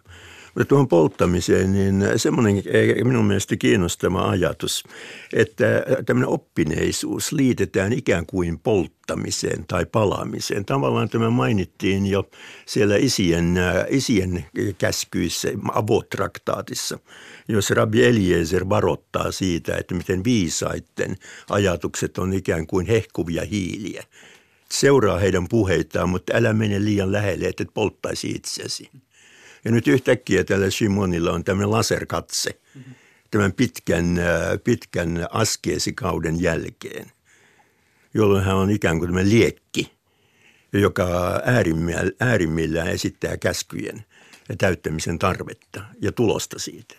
Mutta 0.54 0.68
tuohon 0.68 0.88
polttamiseen, 0.88 1.72
niin 1.72 2.04
semmoinen 2.16 2.62
minun 3.04 3.24
mielestä 3.24 3.56
kiinnostava 3.56 4.30
ajatus, 4.30 4.84
että 5.32 5.64
tämmöinen 6.06 6.28
oppineisuus 6.28 7.32
liitetään 7.32 7.92
ikään 7.92 8.26
kuin 8.26 8.58
polttamiseen 8.58 9.64
tai 9.68 9.86
palaamiseen. 9.86 10.64
Tavallaan 10.64 11.08
tämä 11.08 11.30
mainittiin 11.30 12.06
jo 12.06 12.30
siellä 12.66 12.96
isien, 12.96 13.54
isien 13.88 14.44
käskyissä, 14.78 15.48
avotraktaatissa, 15.72 16.98
jos 17.48 17.70
Rabbi 17.70 18.04
Eliezer 18.04 18.68
varoittaa 18.68 19.32
siitä, 19.32 19.76
että 19.76 19.94
miten 19.94 20.24
viisaitten 20.24 21.16
ajatukset 21.50 22.18
on 22.18 22.32
ikään 22.32 22.66
kuin 22.66 22.86
hehkuvia 22.86 23.44
hiiliä. 23.50 24.04
Seuraa 24.72 25.18
heidän 25.18 25.48
puheitaan, 25.48 26.08
mutta 26.08 26.32
älä 26.36 26.52
mene 26.52 26.84
liian 26.84 27.12
lähelle, 27.12 27.46
että 27.46 27.62
et 27.62 27.74
polttaisi 27.74 28.30
itsesi. 28.30 28.90
Ja 29.64 29.70
nyt 29.70 29.88
yhtäkkiä 29.88 30.44
tällä 30.44 30.70
Simonilla 30.70 31.32
on 31.32 31.44
tämmöinen 31.44 31.70
laserkatse 31.70 32.60
tämän 33.30 33.52
pitkän, 33.52 34.18
äh, 34.18 34.58
pitkän 34.64 35.26
askeesikauden 35.30 36.42
jälkeen, 36.42 37.12
jolloin 38.14 38.44
hän 38.44 38.56
on 38.56 38.70
ikään 38.70 38.98
kuin 38.98 39.08
tämmöinen 39.08 39.32
liekki, 39.32 39.92
joka 40.72 41.40
äärimmillään 42.20 42.88
esittää 42.88 43.36
käskyjen 43.36 44.04
täyttämisen 44.58 45.18
tarvetta 45.18 45.84
ja 46.00 46.12
tulosta 46.12 46.58
siitä. 46.58 46.94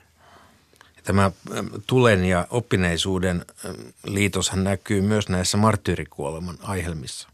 Tämä 1.04 1.32
ähm, 1.58 1.68
tulen 1.88 2.26
ja 2.26 2.48
oppineisuuden 2.50 3.46
ähm, 3.66 3.76
liitoshan 4.06 4.64
näkyy 4.64 5.02
myös 5.02 5.30
näissä 5.30 5.58
marttyyrikuoleman 5.58 6.58
aihelmissa. 6.62 7.33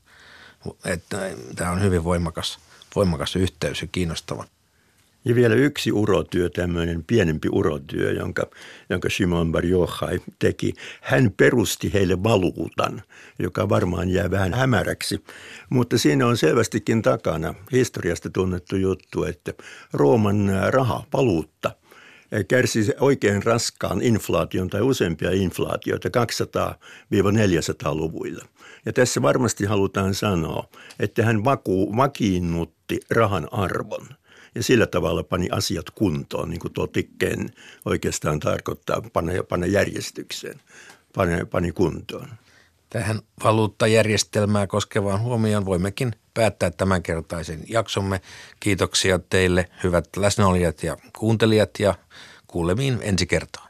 Että 0.86 1.26
äh, 1.26 1.34
tämä 1.56 1.72
on 1.72 1.82
hyvin 1.82 2.04
voimakas, 2.04 2.60
voimakas 2.96 3.36
yhteys 3.36 3.82
ja 3.82 3.88
kiinnostava. 3.92 4.46
Ja 5.26 5.36
vielä 5.36 5.56
yksi 5.56 5.92
urotyö, 5.92 6.50
tämmöinen 6.50 7.04
pienempi 7.04 7.50
urotyö, 7.52 8.12
jonka, 8.12 8.48
jonka 8.90 9.10
Shimon 9.10 9.52
Bar 9.52 9.64
teki. 10.40 10.74
Hän 11.02 11.32
perusti 11.38 11.94
heille 11.94 12.24
valuutan, 12.24 13.02
joka 13.40 13.70
varmaan 13.70 14.10
jää 14.10 14.32
vähän 14.32 14.54
hämäräksi. 14.54 15.24
Mutta 15.70 15.98
siinä 15.98 16.28
on 16.28 16.38
selvästikin 16.38 17.02
takana 17.02 17.56
historiasta 17.72 18.30
tunnettu 18.30 18.76
juttu, 18.76 19.24
että 19.24 19.54
Rooman 19.94 20.52
raha, 20.70 21.04
valuutta, 21.14 21.72
kärsi 22.48 22.94
oikein 23.00 23.44
raskaan 23.44 24.02
inflaation 24.02 24.70
tai 24.70 24.82
useampia 24.82 25.32
inflaatioita 25.32 26.10
200-400-luvuilla. 26.10 28.46
Ja 28.86 28.94
tässä 28.94 29.22
varmasti 29.22 29.66
halutaan 29.66 30.14
sanoa, 30.14 30.68
että 31.00 31.26
hän 31.26 31.44
vaku, 31.44 31.98
vakiinnutti 31.98 33.00
rahan 33.10 33.48
arvon– 33.54 34.08
ja 34.56 34.64
sillä 34.64 34.88
tavalla 34.88 35.24
pani 35.24 35.50
asiat 35.52 35.90
kuntoon, 35.90 36.50
niin 36.50 36.60
kuin 36.60 36.74
tuo 36.74 36.88
tikkeen 36.88 37.50
oikeastaan 37.86 38.40
tarkoittaa, 38.40 39.02
panna, 39.14 39.32
panna 39.50 39.66
järjestykseen, 39.66 40.62
pani, 41.16 41.46
pani 41.46 41.72
kuntoon. 41.72 42.28
Tähän 42.90 43.20
valuuttajärjestelmää 43.44 44.68
koskevaan 44.68 45.22
huomioon 45.22 45.66
voimmekin 45.66 46.14
päättää 46.34 46.72
tämänkertaisen 46.72 47.64
jaksomme. 47.68 48.22
Kiitoksia 48.60 49.20
teille 49.20 49.70
hyvät 49.84 50.08
läsnäolijat 50.18 50.84
ja 50.84 50.98
kuuntelijat 51.18 51.80
ja 51.80 51.96
kuulemiin 52.48 53.00
ensi 53.02 53.28
kertaa. 53.28 53.69